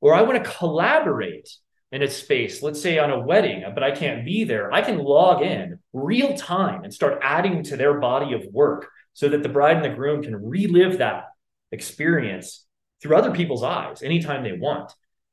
or 0.00 0.14
I 0.14 0.22
want 0.22 0.42
to 0.42 0.50
collaborate 0.50 1.48
in 1.92 2.02
a 2.02 2.10
space, 2.10 2.62
let's 2.62 2.80
say 2.80 2.98
on 2.98 3.10
a 3.10 3.20
wedding, 3.20 3.64
but 3.72 3.82
I 3.82 3.92
can't 3.92 4.24
be 4.24 4.44
there. 4.44 4.72
I 4.72 4.82
can 4.82 4.98
log 4.98 5.42
in 5.42 5.78
real 5.92 6.34
time 6.36 6.84
and 6.84 6.92
start 6.92 7.20
adding 7.22 7.62
to 7.64 7.76
their 7.76 8.00
body 8.00 8.34
of 8.34 8.44
work 8.52 8.88
so 9.12 9.28
that 9.28 9.42
the 9.42 9.48
bride 9.48 9.76
and 9.76 9.84
the 9.84 9.96
groom 9.96 10.22
can 10.22 10.36
relive 10.36 10.98
that 10.98 11.24
experience 11.72 12.66
through 13.00 13.16
other 13.16 13.32
people's 13.32 13.62
eyes 13.62 14.02
anytime 14.02 14.42
they 14.42 14.52
want. 14.52 14.92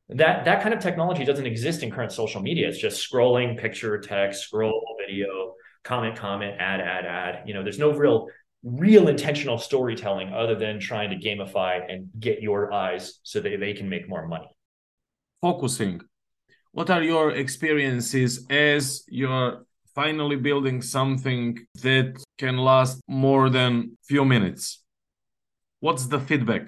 That 0.10 0.46
that 0.46 0.62
kind 0.62 0.74
of 0.74 0.80
technology 0.80 1.26
doesn't 1.26 1.46
exist 1.46 1.82
in 1.82 1.90
current 1.90 2.12
social 2.12 2.42
media. 2.42 2.68
It's 2.68 2.78
just 2.78 3.10
scrolling 3.10 3.58
picture 3.58 4.00
text 4.00 4.44
scroll 4.44 4.96
video 5.00 5.56
comment 5.84 6.16
comment 6.18 6.56
add 6.60 6.82
add 6.82 7.06
add. 7.06 7.48
You 7.48 7.54
know 7.54 7.64
there's 7.64 7.80
no 7.80 7.92
real 7.92 8.28
real 8.64 9.08
intentional 9.08 9.58
storytelling 9.58 10.32
other 10.34 10.56
than 10.56 10.80
trying 10.80 11.10
to 11.10 11.16
gamify 11.16 11.82
and 11.92 12.10
get 12.20 12.42
your 12.42 12.72
eyes 12.72 13.20
so 13.24 13.40
that 13.40 13.60
they 13.60 13.74
can 13.74 13.90
make 13.90 14.08
more 14.08 14.28
money 14.28 14.53
focusing. 15.44 16.00
What 16.72 16.90
are 16.90 17.04
your 17.04 17.32
experiences 17.32 18.48
as 18.50 19.04
you're 19.20 19.66
finally 19.94 20.38
building 20.38 20.82
something 20.82 21.48
that 21.82 22.24
can 22.38 22.56
last 22.58 23.02
more 23.10 23.50
than 23.50 23.98
few 24.12 24.24
minutes? 24.24 24.82
What's 25.82 26.06
the 26.08 26.22
feedback? 26.28 26.66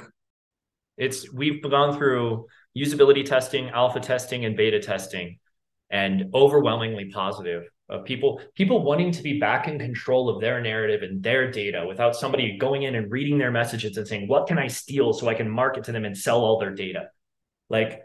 It's 0.98 1.20
we've 1.32 1.62
gone 1.64 1.98
through 1.98 2.48
usability 2.84 3.24
testing, 3.24 3.70
alpha 3.70 4.02
testing, 4.02 4.44
and 4.46 4.58
beta 4.58 4.82
testing, 4.82 5.40
and 5.90 6.16
overwhelmingly 6.34 7.06
positive 7.22 7.64
of 7.88 8.04
people 8.04 8.42
people 8.56 8.84
wanting 8.84 9.12
to 9.12 9.22
be 9.30 9.40
back 9.40 9.68
in 9.70 9.78
control 9.78 10.24
of 10.28 10.42
their 10.42 10.60
narrative 10.60 11.02
and 11.08 11.22
their 11.22 11.52
data 11.52 11.86
without 11.88 12.16
somebody 12.16 12.58
going 12.58 12.82
in 12.88 12.96
and 12.96 13.12
reading 13.12 13.38
their 13.38 13.52
messages 13.52 13.96
and 13.96 14.08
saying 14.08 14.28
what 14.28 14.48
can 14.48 14.58
i 14.58 14.66
steal 14.66 15.14
so 15.14 15.28
i 15.28 15.36
can 15.36 15.48
market 15.48 15.84
to 15.84 15.92
them 15.92 16.04
and 16.04 16.18
sell 16.18 16.40
all 16.44 16.58
their 16.60 16.74
data? 16.74 17.04
Like 17.70 18.05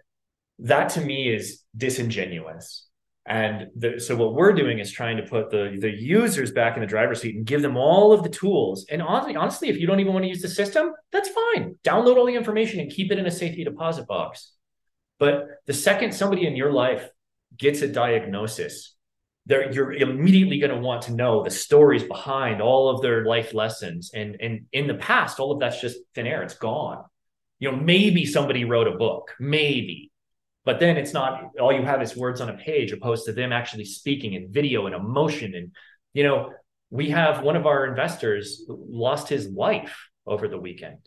that 0.60 0.90
to 0.90 1.00
me 1.00 1.28
is 1.28 1.62
disingenuous 1.76 2.86
and 3.26 3.68
the, 3.76 4.00
so 4.00 4.16
what 4.16 4.34
we're 4.34 4.52
doing 4.52 4.78
is 4.78 4.90
trying 4.90 5.16
to 5.16 5.22
put 5.22 5.50
the 5.50 5.76
the 5.80 5.90
users 5.90 6.50
back 6.52 6.76
in 6.76 6.80
the 6.80 6.86
driver's 6.86 7.20
seat 7.20 7.36
and 7.36 7.46
give 7.46 7.62
them 7.62 7.76
all 7.76 8.12
of 8.12 8.22
the 8.22 8.28
tools 8.28 8.86
and 8.90 9.02
honestly 9.02 9.36
honestly 9.36 9.68
if 9.68 9.76
you 9.76 9.86
don't 9.86 10.00
even 10.00 10.12
want 10.12 10.24
to 10.24 10.28
use 10.28 10.42
the 10.42 10.48
system 10.48 10.92
that's 11.12 11.28
fine 11.28 11.76
download 11.84 12.16
all 12.16 12.26
the 12.26 12.34
information 12.34 12.80
and 12.80 12.90
keep 12.90 13.12
it 13.12 13.18
in 13.18 13.26
a 13.26 13.30
safety 13.30 13.64
deposit 13.64 14.06
box 14.06 14.52
but 15.20 15.60
the 15.66 15.74
second 15.74 16.12
somebody 16.12 16.46
in 16.46 16.56
your 16.56 16.72
life 16.72 17.08
gets 17.56 17.82
a 17.82 17.88
diagnosis, 17.88 18.94
you're 19.46 19.92
immediately 19.92 20.58
going 20.58 20.74
to 20.74 20.80
want 20.80 21.02
to 21.02 21.12
know 21.12 21.44
the 21.44 21.50
stories 21.50 22.02
behind 22.02 22.62
all 22.62 22.88
of 22.88 23.02
their 23.02 23.24
life 23.24 23.52
lessons. 23.52 24.10
And, 24.14 24.36
and 24.40 24.66
in 24.72 24.86
the 24.86 24.94
past, 24.94 25.38
all 25.38 25.52
of 25.52 25.60
that's 25.60 25.80
just 25.80 25.98
thin 26.14 26.26
air. 26.26 26.42
It's 26.42 26.54
gone. 26.54 27.04
You 27.58 27.70
know, 27.70 27.76
maybe 27.76 28.24
somebody 28.24 28.64
wrote 28.64 28.88
a 28.88 28.96
book, 28.96 29.34
maybe, 29.38 30.09
but 30.64 30.78
then 30.78 30.96
it's 30.96 31.12
not 31.12 31.52
all 31.58 31.72
you 31.72 31.82
have 31.82 32.02
is 32.02 32.16
words 32.16 32.40
on 32.40 32.48
a 32.48 32.56
page 32.56 32.92
opposed 32.92 33.24
to 33.26 33.32
them 33.32 33.52
actually 33.52 33.84
speaking 33.84 34.36
and 34.36 34.52
video 34.52 34.86
and 34.86 34.94
emotion. 34.94 35.54
And, 35.54 35.72
you 36.12 36.22
know, 36.22 36.52
we 36.90 37.10
have 37.10 37.42
one 37.42 37.56
of 37.56 37.66
our 37.66 37.86
investors 37.86 38.64
lost 38.68 39.28
his 39.28 39.48
wife 39.48 40.08
over 40.26 40.48
the 40.48 40.58
weekend, 40.58 40.98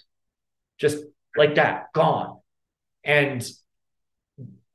just 0.79 1.03
like 1.37 1.55
that, 1.55 1.93
gone. 1.93 2.39
And 3.03 3.47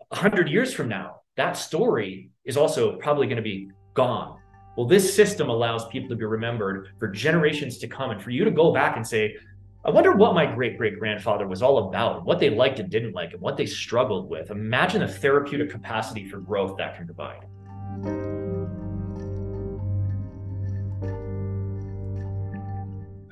100 0.09 0.49
years 0.49 0.73
from 0.73 0.89
now, 0.89 1.21
that 1.37 1.57
story 1.57 2.31
is 2.45 2.57
also 2.57 2.97
probably 2.97 3.27
going 3.27 3.37
to 3.37 3.43
be 3.43 3.71
gone. 3.95 4.39
Well, 4.77 4.87
this 4.87 5.15
system 5.15 5.49
allows 5.49 5.89
people 5.89 6.09
to 6.11 6.17
be 6.17 6.25
remembered 6.25 6.91
for 7.01 7.09
generations 7.09 7.79
to 7.79 7.89
come 7.89 8.11
and 8.11 8.23
for 8.23 8.31
you 8.31 8.45
to 8.45 8.51
go 8.51 8.73
back 8.73 8.97
and 8.97 9.07
say, 9.07 9.37
I 9.85 9.91
wonder 9.91 10.13
what 10.13 10.35
my 10.35 10.45
great 10.45 10.77
great 10.77 10.99
grandfather 10.99 11.47
was 11.47 11.63
all 11.63 11.89
about, 11.89 12.25
what 12.25 12.41
they 12.41 12.51
liked 12.51 12.81
and 12.81 12.91
didn't 12.91 13.13
like, 13.13 13.33
and 13.33 13.41
what 13.41 13.57
they 13.57 13.65
struggled 13.65 14.29
with. 14.29 14.51
Imagine 14.51 15.01
the 15.03 15.09
therapeutic 15.09 15.71
capacity 15.71 16.29
for 16.29 16.39
growth 16.39 16.77
that 16.79 16.97
can 16.97 17.07
provide. 17.07 17.45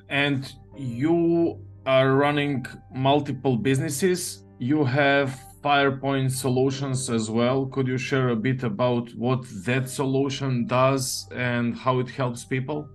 And 0.09 0.53
you 0.77 1.61
are 1.85 2.15
running 2.15 2.65
multiple 2.95 3.57
businesses. 3.57 4.45
You 4.61 4.85
have 4.85 5.39
FirePoint 5.65 6.31
solutions 6.31 7.11
as 7.11 7.29
well. 7.29 7.67
Could 7.67 7.89
you 7.89 7.99
share 7.99 8.29
a 8.29 8.37
bit 8.37 8.63
about 8.63 9.13
what 9.17 9.45
that 9.65 9.91
solution 9.91 10.67
does 10.67 11.29
and 11.35 11.77
how 11.77 11.99
it 11.99 12.09
helps 12.09 12.45
people? 12.45 12.89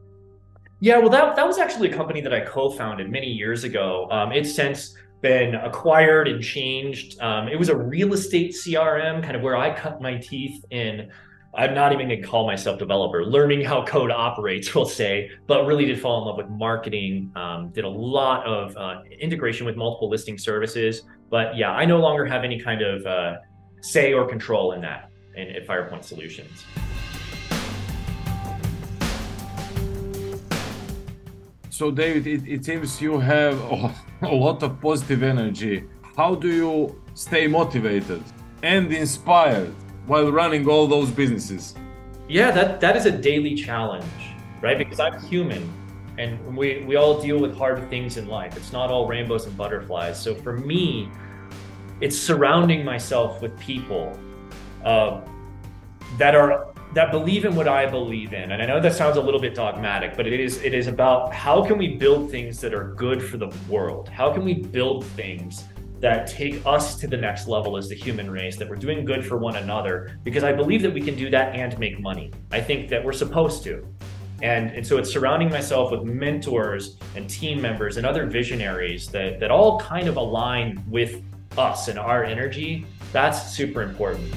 Yeah, 0.83 0.97
well, 0.97 1.09
that, 1.09 1.35
that 1.35 1.45
was 1.45 1.59
actually 1.59 1.91
a 1.91 1.95
company 1.95 2.21
that 2.21 2.33
I 2.33 2.41
co 2.41 2.71
founded 2.71 3.11
many 3.11 3.27
years 3.27 3.63
ago. 3.63 4.07
Um, 4.09 4.31
it's 4.31 4.53
since 4.53 4.95
been 5.21 5.53
acquired 5.53 6.27
and 6.27 6.43
changed. 6.43 7.21
Um, 7.21 7.47
it 7.47 7.57
was 7.57 7.69
a 7.69 7.75
real 7.75 8.13
estate 8.13 8.53
CRM, 8.53 9.21
kind 9.21 9.35
of 9.35 9.43
where 9.43 9.55
I 9.55 9.77
cut 9.77 10.01
my 10.01 10.17
teeth 10.17 10.65
in. 10.71 11.11
I'm 11.53 11.75
not 11.75 11.93
even 11.93 12.07
going 12.07 12.19
to 12.19 12.27
call 12.27 12.47
myself 12.47 12.79
developer, 12.79 13.23
learning 13.23 13.63
how 13.63 13.85
code 13.85 14.09
operates, 14.09 14.73
we'll 14.75 14.85
say, 14.85 15.29
but 15.45 15.67
really 15.67 15.85
did 15.85 16.01
fall 16.01 16.19
in 16.19 16.27
love 16.27 16.38
with 16.38 16.50
marketing. 16.50 17.31
Um, 17.35 17.69
did 17.69 17.83
a 17.83 17.89
lot 17.89 18.43
of 18.47 18.75
uh, 18.75 19.03
integration 19.19 19.67
with 19.67 19.75
multiple 19.75 20.09
listing 20.09 20.39
services, 20.39 21.03
but 21.29 21.55
yeah, 21.55 21.73
I 21.73 21.85
no 21.85 22.00
longer 22.00 22.25
have 22.25 22.43
any 22.43 22.59
kind 22.59 22.81
of 22.81 23.05
uh, 23.05 23.35
say 23.81 24.13
or 24.13 24.27
control 24.27 24.71
in 24.71 24.81
that 24.81 25.11
in, 25.35 25.50
at 25.50 25.67
FirePoint 25.67 26.03
Solutions. 26.03 26.65
So, 31.81 31.89
David, 31.89 32.27
it, 32.27 32.47
it 32.47 32.63
seems 32.63 33.01
you 33.01 33.19
have 33.19 33.59
a 34.21 34.27
lot 34.27 34.61
of 34.61 34.79
positive 34.79 35.23
energy. 35.23 35.85
How 36.15 36.35
do 36.35 36.47
you 36.47 37.01
stay 37.15 37.47
motivated 37.47 38.21
and 38.61 38.93
inspired 38.93 39.73
while 40.05 40.31
running 40.31 40.69
all 40.69 40.85
those 40.85 41.09
businesses? 41.09 41.73
Yeah, 42.29 42.51
that, 42.51 42.81
that 42.81 42.95
is 42.95 43.07
a 43.07 43.11
daily 43.11 43.55
challenge, 43.55 44.13
right? 44.61 44.77
Because 44.77 45.00
I'm 45.00 45.19
human 45.23 45.73
and 46.19 46.55
we, 46.55 46.83
we 46.83 46.97
all 46.97 47.19
deal 47.19 47.39
with 47.39 47.57
hard 47.57 47.89
things 47.89 48.17
in 48.17 48.27
life. 48.27 48.55
It's 48.55 48.71
not 48.71 48.91
all 48.91 49.07
rainbows 49.07 49.47
and 49.47 49.57
butterflies. 49.57 50.21
So 50.21 50.35
for 50.35 50.55
me, 50.55 51.09
it's 52.00 52.15
surrounding 52.15 52.85
myself 52.85 53.41
with 53.41 53.57
people 53.59 54.15
uh, 54.85 55.21
that 56.19 56.35
are 56.35 56.67
that 56.93 57.12
believe 57.12 57.45
in 57.45 57.55
what 57.55 57.67
I 57.67 57.86
believe 57.86 58.33
in. 58.33 58.51
And 58.51 58.62
I 58.62 58.65
know 58.65 58.79
that 58.79 58.93
sounds 58.93 59.17
a 59.17 59.21
little 59.21 59.39
bit 59.39 59.55
dogmatic, 59.55 60.17
but 60.17 60.27
it 60.27 60.39
is 60.39 60.62
it 60.62 60.74
is 60.74 60.88
about 60.88 61.33
how 61.33 61.63
can 61.63 61.77
we 61.77 61.95
build 61.95 62.29
things 62.29 62.60
that 62.62 62.74
are 62.74 62.93
good 62.95 63.24
for 63.24 63.38
the 63.38 63.48
world? 63.69 64.10
How 64.10 64.33
can 64.33 64.43
we 64.43 64.53
build 64.53 65.05
things 65.05 65.63
that 66.00 66.27
take 66.27 66.65
us 66.65 67.00
to 67.00 67.07
the 67.07 67.15
next 67.15 67.48
level 67.48 67.77
as 67.77 67.88
the 67.88 67.95
human 67.95 68.29
race, 68.29 68.57
that 68.57 68.67
we're 68.67 68.75
doing 68.75 69.05
good 69.05 69.25
for 69.25 69.38
one 69.38 69.55
another? 69.55 70.19
Because 70.24 70.43
I 70.43 70.51
believe 70.51 70.81
that 70.81 70.93
we 70.93 71.01
can 71.01 71.15
do 71.15 71.29
that 71.29 71.55
and 71.55 71.77
make 71.79 72.00
money. 72.00 72.31
I 72.51 72.60
think 72.60 72.89
that 72.89 73.03
we're 73.03 73.13
supposed 73.13 73.63
to. 73.63 73.88
And, 74.41 74.71
and 74.71 74.86
so 74.86 74.98
it's 74.98 75.12
surrounding 75.12 75.50
myself 75.50 75.91
with 75.91 76.03
mentors 76.03 76.98
and 77.15 77.29
team 77.29 77.62
members 77.62 77.98
and 77.98 78.07
other 78.07 78.25
visionaries 78.25 79.07
that, 79.10 79.39
that 79.39 79.51
all 79.51 79.79
kind 79.79 80.07
of 80.07 80.17
align 80.17 80.83
with 80.89 81.21
us 81.57 81.88
and 81.88 82.00
our 82.00 82.24
energy. 82.24 82.86
That's 83.13 83.53
super 83.53 83.83
important. 83.83 84.33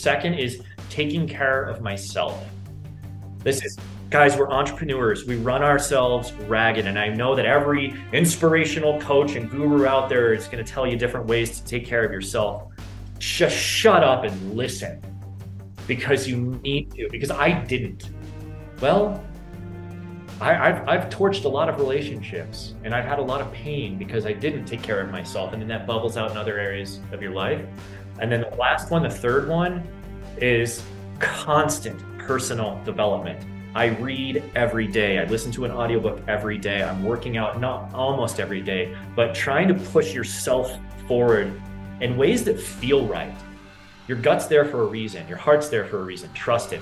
Second 0.00 0.34
is 0.34 0.62
taking 0.90 1.28
care 1.28 1.64
of 1.64 1.80
myself. 1.80 2.44
This 3.44 3.64
is, 3.64 3.76
guys, 4.10 4.36
we're 4.36 4.50
entrepreneurs. 4.50 5.26
We 5.26 5.36
run 5.36 5.62
ourselves 5.62 6.32
ragged. 6.32 6.86
And 6.86 6.98
I 6.98 7.08
know 7.08 7.34
that 7.34 7.46
every 7.46 7.94
inspirational 8.12 9.00
coach 9.00 9.36
and 9.36 9.50
guru 9.50 9.86
out 9.86 10.08
there 10.08 10.32
is 10.32 10.46
going 10.46 10.64
to 10.64 10.70
tell 10.70 10.86
you 10.86 10.96
different 10.96 11.26
ways 11.26 11.60
to 11.60 11.64
take 11.64 11.86
care 11.86 12.04
of 12.04 12.12
yourself 12.12 12.72
just 13.18 13.56
shut 13.56 14.04
up 14.04 14.24
and 14.24 14.54
listen 14.54 15.02
because 15.86 16.28
you 16.28 16.36
need 16.62 16.90
to, 16.92 17.08
because 17.10 17.30
I 17.30 17.64
didn't. 17.64 18.10
Well, 18.80 19.22
I, 20.40 20.52
have 20.52 20.88
I've 20.88 21.08
torched 21.08 21.44
a 21.44 21.48
lot 21.48 21.68
of 21.68 21.80
relationships 21.80 22.74
and 22.84 22.94
I've 22.94 23.04
had 23.04 23.18
a 23.18 23.22
lot 23.22 23.40
of 23.40 23.52
pain 23.52 23.98
because 23.98 24.24
I 24.24 24.32
didn't 24.32 24.66
take 24.66 24.82
care 24.82 25.00
of 25.00 25.10
myself. 25.10 25.52
And 25.52 25.60
then 25.60 25.68
that 25.68 25.86
bubbles 25.86 26.16
out 26.16 26.30
in 26.30 26.36
other 26.36 26.58
areas 26.58 27.00
of 27.10 27.20
your 27.20 27.32
life. 27.32 27.64
And 28.20 28.30
then 28.30 28.42
the 28.42 28.56
last 28.56 28.90
one, 28.90 29.02
the 29.02 29.10
third 29.10 29.48
one, 29.48 29.86
is 30.38 30.82
constant 31.18 32.00
personal 32.18 32.80
development. 32.84 33.44
I 33.74 33.86
read 33.86 34.42
every 34.54 34.86
day. 34.86 35.18
I 35.18 35.24
listen 35.24 35.52
to 35.52 35.64
an 35.64 35.70
audiobook 35.70 36.20
every 36.26 36.58
day. 36.58 36.82
I'm 36.82 37.04
working 37.04 37.36
out 37.36 37.60
not 37.60 37.92
almost 37.94 38.40
every 38.40 38.60
day, 38.60 38.96
but 39.14 39.34
trying 39.34 39.68
to 39.68 39.74
push 39.74 40.14
yourself 40.14 40.76
forward 41.06 41.60
in 42.00 42.16
ways 42.16 42.44
that 42.44 42.58
feel 42.58 43.06
right. 43.06 43.34
Your 44.08 44.18
gut's 44.18 44.46
there 44.46 44.64
for 44.64 44.82
a 44.82 44.86
reason. 44.86 45.28
Your 45.28 45.36
heart's 45.36 45.68
there 45.68 45.84
for 45.84 46.00
a 46.00 46.02
reason. 46.02 46.32
Trust 46.32 46.72
it. 46.72 46.80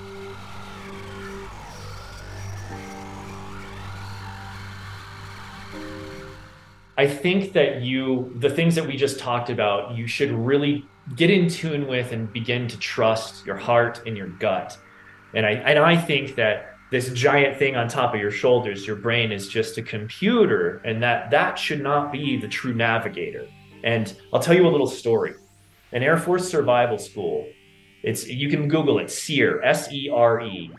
I 6.97 7.05
think 7.05 7.53
that 7.53 7.81
you, 7.81 8.33
the 8.39 8.49
things 8.49 8.73
that 8.75 8.87
we 8.87 8.97
just 8.97 9.19
talked 9.19 9.51
about, 9.51 9.95
you 9.95 10.07
should 10.07 10.31
really 10.31 10.83
get 11.15 11.29
in 11.29 11.49
tune 11.49 11.87
with 11.87 12.11
and 12.11 12.31
begin 12.33 12.67
to 12.67 12.77
trust 12.77 13.45
your 13.45 13.55
heart 13.55 14.01
and 14.05 14.17
your 14.17 14.27
gut. 14.27 14.77
And 15.33 15.45
I, 15.45 15.51
and 15.51 15.79
I 15.79 15.97
think 15.97 16.35
that 16.35 16.75
this 16.91 17.09
giant 17.09 17.57
thing 17.57 17.75
on 17.75 17.87
top 17.87 18.13
of 18.13 18.19
your 18.19 18.31
shoulders, 18.31 18.85
your 18.85 18.95
brain 18.95 19.31
is 19.31 19.47
just 19.47 19.77
a 19.77 19.81
computer, 19.81 20.77
and 20.85 21.03
that 21.03 21.31
that 21.31 21.59
should 21.59 21.81
not 21.81 22.11
be 22.11 22.37
the 22.37 22.47
true 22.47 22.73
navigator. 22.73 23.47
And 23.83 24.15
I'll 24.33 24.39
tell 24.39 24.55
you 24.55 24.67
a 24.67 24.69
little 24.69 24.87
story. 24.87 25.33
An 25.91 26.03
Air 26.03 26.17
Force 26.17 26.49
survival 26.49 26.97
school. 26.97 27.47
It's 28.03 28.27
you 28.27 28.49
can 28.49 28.67
Google 28.67 28.99
it, 28.99 29.09
SERE, 29.09 29.61
S 29.63 29.91
E 29.91 30.09
R 30.09 30.41
E 30.41 30.71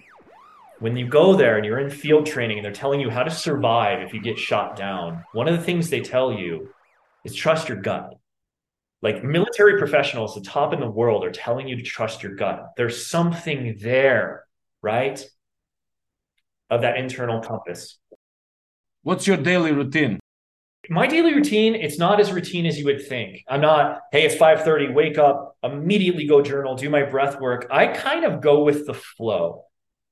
when 0.80 0.96
you 0.96 1.08
go 1.08 1.34
there 1.34 1.56
and 1.56 1.66
you're 1.66 1.80
in 1.80 1.90
field 1.90 2.24
training 2.26 2.58
and 2.58 2.64
they're 2.64 2.72
telling 2.72 3.00
you 3.00 3.10
how 3.10 3.24
to 3.24 3.30
survive 3.30 4.00
if 4.00 4.14
you 4.14 4.20
get 4.20 4.38
shot 4.38 4.76
down, 4.76 5.24
one 5.32 5.48
of 5.48 5.56
the 5.56 5.62
things 5.62 5.90
they 5.90 6.00
tell 6.00 6.32
you 6.32 6.68
is 7.24 7.34
trust 7.34 7.68
your 7.68 7.78
gut. 7.78 8.16
Like 9.00 9.22
military 9.22 9.78
professionals, 9.78 10.34
the 10.34 10.40
top 10.40 10.72
in 10.72 10.80
the 10.80 10.90
world, 10.90 11.24
are 11.24 11.30
telling 11.30 11.68
you 11.68 11.76
to 11.76 11.82
trust 11.82 12.22
your 12.22 12.34
gut. 12.34 12.72
There's 12.76 13.06
something 13.06 13.76
there, 13.80 14.44
right? 14.82 15.24
Of 16.68 16.82
that 16.82 16.96
internal 16.96 17.40
compass. 17.40 17.98
What's 19.02 19.26
your 19.26 19.36
daily 19.36 19.72
routine? 19.72 20.18
My 20.90 21.06
daily 21.06 21.34
routine, 21.34 21.74
it's 21.74 21.98
not 21.98 22.18
as 22.18 22.32
routine 22.32 22.66
as 22.66 22.78
you 22.78 22.86
would 22.86 23.06
think. 23.06 23.44
I'm 23.48 23.60
not, 23.60 24.00
hey, 24.10 24.24
it's 24.24 24.34
5:30, 24.34 24.92
wake 24.94 25.18
up, 25.18 25.56
immediately 25.62 26.26
go 26.26 26.40
journal, 26.42 26.74
do 26.74 26.88
my 26.88 27.02
breath 27.02 27.40
work. 27.40 27.66
I 27.70 27.88
kind 27.88 28.24
of 28.24 28.40
go 28.40 28.64
with 28.64 28.86
the 28.86 28.94
flow. 28.94 29.64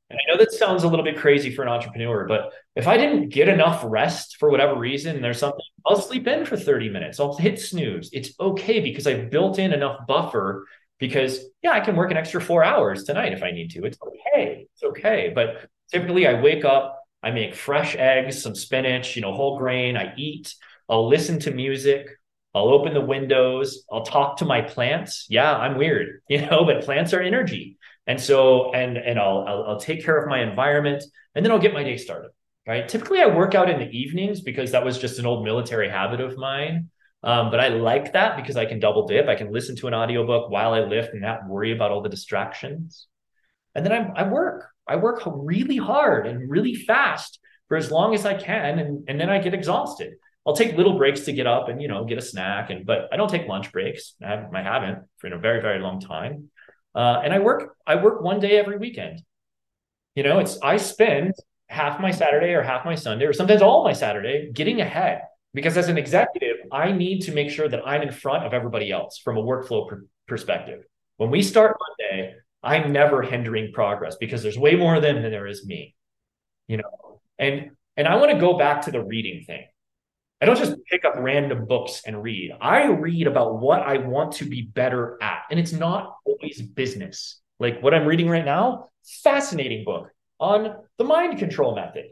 And 0.08 0.18
I 0.18 0.30
know 0.30 0.38
that 0.38 0.52
sounds 0.52 0.84
a 0.84 0.88
little 0.88 1.04
bit 1.04 1.16
crazy 1.16 1.52
for 1.54 1.62
an 1.62 1.68
entrepreneur, 1.68 2.26
but 2.28 2.52
if 2.76 2.86
I 2.86 2.96
didn't 2.96 3.30
get 3.30 3.48
enough 3.48 3.82
rest 3.84 4.36
for 4.36 4.50
whatever 4.50 4.78
reason, 4.78 5.20
there's 5.20 5.40
something, 5.40 5.60
I'll 5.84 6.00
sleep 6.00 6.28
in 6.28 6.44
for 6.46 6.56
30 6.56 6.88
minutes. 6.90 7.18
I'll 7.18 7.36
hit 7.36 7.60
snooze. 7.60 8.10
It's 8.12 8.32
okay 8.38 8.80
because 8.80 9.06
I've 9.06 9.30
built 9.30 9.58
in 9.58 9.72
enough 9.72 10.06
buffer 10.06 10.66
because, 10.98 11.40
yeah, 11.62 11.72
I 11.72 11.80
can 11.80 11.96
work 11.96 12.12
an 12.12 12.16
extra 12.16 12.40
four 12.40 12.62
hours 12.62 13.02
tonight 13.04 13.32
if 13.32 13.42
I 13.42 13.50
need 13.50 13.70
to. 13.72 13.84
It's 13.84 13.98
okay. 14.00 14.68
It's 14.72 14.82
okay. 14.84 15.32
But 15.34 15.68
typically 15.90 16.26
I 16.28 16.40
wake 16.40 16.64
up, 16.64 17.02
I 17.22 17.32
make 17.32 17.56
fresh 17.56 17.96
eggs, 17.96 18.40
some 18.40 18.54
spinach, 18.54 19.16
you 19.16 19.22
know, 19.22 19.32
whole 19.32 19.58
grain. 19.58 19.96
I 19.96 20.14
eat, 20.16 20.54
I'll 20.88 21.08
listen 21.08 21.40
to 21.40 21.50
music. 21.50 22.06
I'll 22.54 22.68
open 22.68 22.94
the 22.94 23.00
windows. 23.00 23.84
I'll 23.92 24.04
talk 24.04 24.38
to 24.38 24.44
my 24.44 24.62
plants. 24.62 25.26
Yeah, 25.28 25.54
I'm 25.54 25.76
weird, 25.76 26.22
you 26.28 26.46
know, 26.46 26.64
but 26.64 26.84
plants 26.84 27.12
are 27.12 27.20
energy. 27.20 27.75
And 28.06 28.20
so, 28.20 28.72
and 28.72 28.96
and 28.96 29.18
I'll, 29.18 29.44
I'll, 29.46 29.64
I'll 29.68 29.80
take 29.80 30.04
care 30.04 30.16
of 30.16 30.28
my 30.28 30.40
environment, 30.42 31.02
and 31.34 31.44
then 31.44 31.52
I'll 31.52 31.58
get 31.58 31.74
my 31.74 31.82
day 31.82 31.96
started. 31.96 32.30
Right. 32.66 32.88
Typically, 32.88 33.20
I 33.20 33.26
work 33.26 33.54
out 33.54 33.70
in 33.70 33.78
the 33.78 33.88
evenings 33.96 34.40
because 34.40 34.72
that 34.72 34.84
was 34.84 34.98
just 34.98 35.20
an 35.20 35.26
old 35.26 35.44
military 35.44 35.88
habit 35.88 36.20
of 36.20 36.36
mine. 36.36 36.90
Um, 37.22 37.50
but 37.50 37.60
I 37.60 37.68
like 37.68 38.12
that 38.12 38.36
because 38.36 38.56
I 38.56 38.66
can 38.66 38.80
double 38.80 39.06
dip. 39.06 39.28
I 39.28 39.36
can 39.36 39.52
listen 39.52 39.76
to 39.76 39.86
an 39.86 39.94
audiobook 39.94 40.50
while 40.50 40.72
I 40.74 40.80
lift 40.80 41.12
and 41.12 41.22
not 41.22 41.48
worry 41.48 41.72
about 41.72 41.90
all 41.92 42.02
the 42.02 42.08
distractions. 42.08 43.06
And 43.74 43.84
then 43.84 43.92
I, 43.92 44.22
I 44.22 44.28
work. 44.28 44.68
I 44.88 44.96
work 44.96 45.22
really 45.26 45.76
hard 45.76 46.26
and 46.26 46.48
really 46.48 46.74
fast 46.74 47.40
for 47.68 47.76
as 47.76 47.90
long 47.90 48.14
as 48.14 48.24
I 48.24 48.34
can, 48.34 48.78
and, 48.78 49.08
and 49.08 49.20
then 49.20 49.30
I 49.30 49.38
get 49.38 49.54
exhausted. 49.54 50.14
I'll 50.46 50.54
take 50.54 50.76
little 50.76 50.96
breaks 50.96 51.22
to 51.22 51.32
get 51.32 51.48
up 51.48 51.68
and 51.68 51.82
you 51.82 51.88
know 51.88 52.04
get 52.04 52.18
a 52.18 52.22
snack, 52.22 52.70
and 52.70 52.86
but 52.86 53.08
I 53.12 53.16
don't 53.16 53.30
take 53.30 53.48
lunch 53.48 53.72
breaks. 53.72 54.14
I 54.22 54.28
haven't, 54.28 54.54
I 54.54 54.62
haven't 54.62 55.04
for 55.18 55.32
a 55.32 55.38
very 55.38 55.60
very 55.60 55.80
long 55.80 56.00
time. 56.00 56.50
Uh, 56.96 57.20
and 57.22 57.32
I 57.32 57.40
work 57.40 57.76
I 57.86 57.96
work 57.96 58.22
one 58.22 58.40
day 58.40 58.58
every 58.58 58.78
weekend. 58.78 59.22
You 60.14 60.22
know, 60.22 60.38
it's 60.38 60.58
I 60.62 60.78
spend 60.78 61.34
half 61.68 62.00
my 62.00 62.10
Saturday 62.10 62.54
or 62.54 62.62
half 62.62 62.86
my 62.86 62.94
Sunday 62.94 63.26
or 63.26 63.34
sometimes 63.34 63.60
all 63.60 63.84
my 63.84 63.92
Saturday 63.92 64.50
getting 64.54 64.80
ahead 64.80 65.20
because 65.52 65.76
as 65.76 65.88
an 65.88 65.98
executive, 65.98 66.56
I 66.72 66.92
need 66.92 67.20
to 67.22 67.32
make 67.32 67.50
sure 67.50 67.68
that 67.68 67.86
I'm 67.86 68.00
in 68.00 68.10
front 68.10 68.46
of 68.46 68.54
everybody 68.54 68.90
else 68.90 69.18
from 69.18 69.36
a 69.36 69.42
workflow 69.42 69.86
pr- 69.88 70.04
perspective. 70.26 70.84
When 71.18 71.30
we 71.30 71.42
start 71.42 71.76
Monday, 72.00 72.34
I'm 72.62 72.92
never 72.92 73.22
hindering 73.22 73.72
progress 73.72 74.16
because 74.16 74.42
there's 74.42 74.58
way 74.58 74.74
more 74.74 74.96
of 74.96 75.02
them 75.02 75.20
than 75.20 75.30
there 75.30 75.46
is 75.46 75.66
me. 75.66 75.94
You 76.66 76.78
know, 76.78 77.20
and 77.38 77.72
and 77.98 78.08
I 78.08 78.16
want 78.16 78.32
to 78.32 78.38
go 78.38 78.56
back 78.56 78.82
to 78.82 78.90
the 78.90 79.02
reading 79.02 79.44
thing. 79.46 79.66
I 80.40 80.44
don't 80.46 80.58
just 80.58 80.76
pick 80.90 81.04
up 81.04 81.14
random 81.16 81.66
books 81.66 82.02
and 82.06 82.22
read. 82.22 82.52
I 82.60 82.86
read 82.86 83.26
about 83.26 83.58
what 83.58 83.80
I 83.80 83.98
want 83.98 84.32
to 84.32 84.44
be 84.44 84.62
better 84.62 85.16
at. 85.22 85.44
And 85.50 85.58
it's 85.58 85.72
not 85.72 86.16
always 86.26 86.60
business. 86.60 87.40
Like 87.58 87.82
what 87.82 87.94
I'm 87.94 88.04
reading 88.06 88.28
right 88.28 88.44
now, 88.44 88.88
fascinating 89.22 89.84
book 89.84 90.10
on 90.38 90.76
the 90.98 91.04
mind 91.04 91.38
control 91.38 91.74
method. 91.74 92.06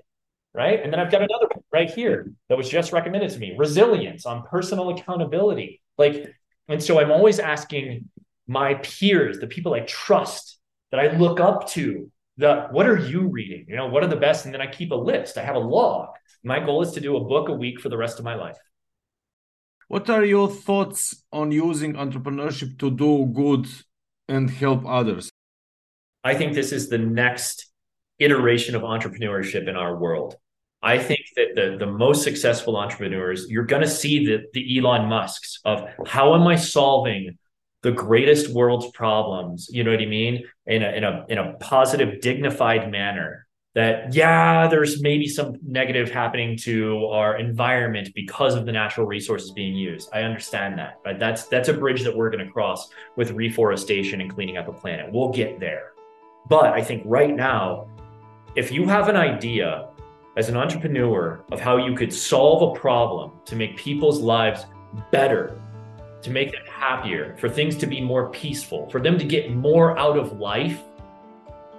Right. 0.55 0.81
And 0.83 0.93
then 0.93 1.01
I've 1.01 1.11
got 1.11 1.21
another 1.21 1.49
one 1.53 1.65
right 1.73 1.91
here 1.91 2.31
that 2.49 2.57
was 2.57 2.69
just 2.69 2.93
recommended 2.93 3.31
to 3.31 3.39
me 3.39 3.57
resilience 3.59 4.25
on 4.25 4.45
personal 4.45 4.91
accountability. 4.91 5.83
Like, 5.99 6.33
and 6.69 6.83
so 6.83 7.01
I'm 7.01 7.11
always 7.11 7.41
asking 7.41 8.09
my 8.47 8.75
peers, 8.75 9.41
the 9.41 9.49
people 9.49 9.75
I 9.75 9.81
trust 9.81 10.59
that 10.93 11.01
I 11.01 11.17
look 11.17 11.41
up 11.41 11.69
to, 11.71 12.11
the 12.37 12.69
what 12.71 12.87
are 12.87 12.99
you 12.99 13.29
reading? 13.29 13.67
You 13.69 13.77
know, 13.77 13.89
what 13.89 14.03
are 14.03 14.09
the 14.09 14.17
best? 14.17 14.45
And 14.45 14.55
then 14.55 14.61
I 14.61 14.67
keep 14.67 14.91
a 14.91 14.97
list. 14.97 15.39
I 15.39 15.45
have 15.45 15.57
a 15.57 15.61
log 15.61 16.09
my 16.45 16.61
goal 16.61 16.83
is 16.83 16.93
to 16.93 17.01
do 17.01 17.17
a 17.17 17.25
book 17.25 17.49
a 17.49 17.53
week 17.53 17.81
for 17.81 17.89
the 17.89 17.97
rest 17.97 18.19
of 18.19 18.25
my 18.25 18.35
life. 18.35 18.59
What 19.89 20.11
are 20.11 20.25
your 20.25 20.49
thoughts 20.49 21.25
on 21.33 21.53
using 21.53 21.95
entrepreneurship 21.95 22.79
to 22.79 22.91
do 22.91 23.27
good 23.27 23.67
and 24.29 24.51
help 24.51 24.85
others? 24.87 25.31
I 26.23 26.35
think 26.35 26.55
this 26.55 26.73
is 26.73 26.89
the 26.89 26.99
next 26.99 27.67
iteration 28.19 28.75
of 28.75 28.83
entrepreneurship 28.83 29.69
in 29.69 29.77
our 29.77 29.97
world. 29.97 30.37
I 30.83 30.99
think 30.99 31.21
that 31.37 31.49
the, 31.55 31.77
the 31.79 31.91
most 31.91 32.23
successful 32.23 32.77
entrepreneurs, 32.77 33.47
you're 33.49 33.65
going 33.65 33.83
to 33.83 33.89
see 33.89 34.27
the, 34.27 34.45
the 34.53 34.79
Elon 34.79 35.09
Musks 35.09 35.61
of 35.65 35.89
how 36.07 36.35
am 36.35 36.47
I 36.47 36.57
solving 36.57 37.39
the 37.85 37.93
greatest 37.93 38.49
world's 38.49 38.91
problems? 38.93 39.69
You 39.71 39.85
know 39.85 39.93
what 39.93 40.01
I 40.01 40.07
mean? 40.07 40.43
In 40.67 40.83
a, 40.83 40.89
in 40.91 41.05
a, 41.05 41.25
in 41.29 41.39
a 41.39 41.53
positive, 41.61 42.21
dignified 42.21 42.91
manner 42.91 43.45
that 43.75 44.15
yeah 44.15 44.69
there's 44.69 45.03
maybe 45.03 45.27
some 45.27 45.59
negative 45.67 46.09
happening 46.11 46.57
to 46.57 47.07
our 47.07 47.39
environment 47.39 48.09
because 48.15 48.55
of 48.55 48.67
the 48.67 48.73
natural 48.73 49.05
resources 49.05 49.51
being 49.51 49.75
used 49.75 50.09
i 50.13 50.23
understand 50.23 50.79
that 50.79 51.01
but 51.03 51.19
that's 51.19 51.47
that's 51.47 51.69
a 51.69 51.73
bridge 51.73 52.05
that 52.05 52.17
we're 52.17 52.31
going 52.31 52.45
to 52.45 52.53
cross 52.53 52.91
with 53.17 53.33
reforestation 53.33 54.21
and 54.21 54.33
cleaning 54.33 54.57
up 54.57 54.69
a 54.69 54.73
planet 54.73 55.13
we'll 55.13 55.33
get 55.33 55.59
there 55.59 55.91
but 56.49 56.67
i 56.67 56.81
think 56.81 57.03
right 57.05 57.35
now 57.35 57.89
if 58.55 58.71
you 58.71 58.87
have 58.87 59.09
an 59.09 59.17
idea 59.17 59.89
as 60.37 60.49
an 60.49 60.57
entrepreneur 60.57 61.45
of 61.51 61.59
how 61.61 61.77
you 61.77 61.97
could 61.97 62.13
solve 62.13 62.77
a 62.77 62.79
problem 62.79 63.33
to 63.45 63.57
make 63.57 63.77
people's 63.77 64.21
lives 64.21 64.67
better 65.11 65.61
to 66.23 66.31
make 66.31 66.53
them 66.53 66.63
happier 66.75 67.37
for 67.39 67.49
things 67.49 67.77
to 67.77 67.87
be 67.87 68.01
more 68.01 68.29
peaceful 68.31 68.91
for 68.91 69.01
them 69.01 69.19
to 69.19 69.25
get 69.25 69.55
more 69.55 69.97
out 69.99 70.19
of 70.19 70.39
life 70.39 70.83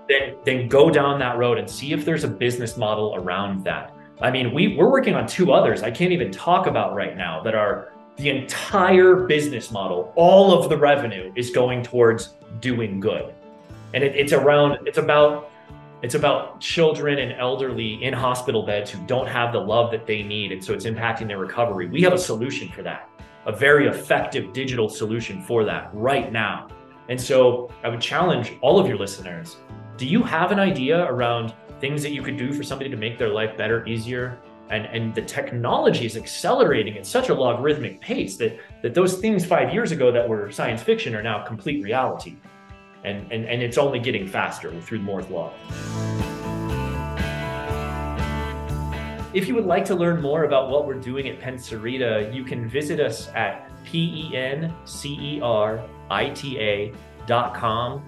then 0.08 0.36
then 0.46 0.68
go 0.68 0.90
down 0.90 1.20
that 1.20 1.38
road 1.38 1.58
and 1.58 1.70
see 1.70 1.94
if 1.94 2.06
there's 2.06 2.24
a 2.24 2.28
business 2.28 2.78
model 2.78 3.16
around 3.16 3.64
that. 3.64 3.94
I 4.22 4.32
mean, 4.32 4.54
we 4.54 4.76
we're 4.78 4.92
working 4.92 5.16
on 5.16 5.28
two 5.28 5.52
others 5.52 5.84
I 5.84 5.92
can't 5.92 6.12
even 6.12 6.32
talk 6.32 6.68
about 6.68 6.96
right 6.96 7.18
now 7.18 7.42
that 7.44 7.56
are 7.56 7.92
the 8.18 8.30
entire 8.30 9.26
business 9.28 9.72
model, 9.72 10.14
all 10.16 10.58
of 10.58 10.70
the 10.70 10.78
revenue 10.78 11.34
is 11.36 11.50
going 11.50 11.84
towards 11.84 12.36
doing 12.62 13.02
good. 13.02 13.34
And 13.94 14.04
it, 14.04 14.16
it's 14.16 14.32
around 14.32 14.88
it's 14.88 14.98
about 14.98 15.50
it's 16.02 16.16
about 16.16 16.60
children 16.60 17.20
and 17.20 17.34
elderly 17.34 18.04
in 18.04 18.14
hospital 18.14 18.64
beds 18.64 18.92
who 18.92 19.04
don't 19.08 19.28
have 19.28 19.52
the 19.52 19.60
love 19.60 19.92
that 19.92 20.06
they 20.06 20.22
need. 20.22 20.52
And 20.52 20.64
so 20.64 20.74
it's 20.74 20.86
impacting 20.86 21.28
their 21.28 21.40
recovery. 21.40 21.88
We 21.88 22.02
have 22.04 22.14
a 22.14 22.18
solution 22.18 22.70
for 22.70 22.84
that, 22.84 23.10
a 23.46 23.52
very 23.52 23.88
effective 23.88 24.54
digital 24.54 24.90
solution 24.90 25.42
for 25.42 25.64
that 25.64 25.90
right 25.94 26.32
now. 26.32 26.68
And 27.10 27.20
so 27.20 27.72
I 27.84 27.90
would 27.90 28.02
challenge 28.02 28.54
all 28.62 28.80
of 28.80 28.88
your 28.88 28.98
listeners 28.98 29.58
do 29.98 30.06
you 30.06 30.22
have 30.24 30.52
an 30.52 30.60
idea 30.60 31.06
around 31.06 31.54
things 31.80 32.04
that 32.04 32.12
you 32.12 32.22
could 32.22 32.36
do 32.36 32.52
for 32.52 32.64
somebody 32.64 32.90
to 32.90 32.98
make 32.98 33.18
their 33.18 33.30
life 33.30 33.56
better, 33.58 33.86
easier? 33.88 34.38
And, 34.70 34.86
and 34.88 35.16
the 35.16 35.22
technology 35.22 36.06
is 36.06 36.18
accelerating 36.18 36.98
at 36.98 37.06
such 37.06 37.30
a 37.30 37.34
logarithmic 37.34 38.02
pace 38.02 38.36
that, 38.38 38.60
that 38.82 38.94
those 38.94 39.20
things 39.20 39.46
five 39.46 39.74
years 39.74 39.92
ago 39.92 40.12
that 40.12 40.28
were 40.28 40.52
science 40.52 40.82
fiction 40.82 41.16
are 41.16 41.24
now 41.24 41.46
complete 41.46 41.82
reality. 41.82 42.36
And, 43.06 43.32
and, 43.32 43.46
and 43.46 43.62
it's 43.62 43.78
only 43.78 44.00
getting 44.00 44.28
faster 44.28 44.78
through 44.82 45.00
Moore's 45.00 45.30
Law. 45.30 45.54
If 49.36 49.50
you 49.50 49.56
would 49.56 49.66
like 49.66 49.84
to 49.86 49.96
learn 49.96 50.22
more 50.22 50.46
about 50.46 50.70
what 50.70 50.88
we're 50.88 50.94
doing 50.94 51.28
at 51.28 51.42
Pencerita, 51.42 52.34
you 52.34 52.46
can 52.46 52.70
visit 52.70 53.02
us 53.02 53.28
at 53.36 53.70
P 53.84 54.30
E 54.32 54.38
N 54.38 54.74
C 54.86 55.10
E 55.20 55.42
R 55.42 55.84
I 56.10 56.30
T 56.30 56.58
A 56.58 56.94
dot 57.28 57.54
com. 57.54 58.02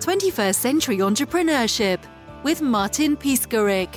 21st 0.00 0.56
Century 0.56 0.96
Entrepreneurship 0.98 2.00
with 2.42 2.60
Martin 2.60 3.16
Piskarik. 3.16 3.94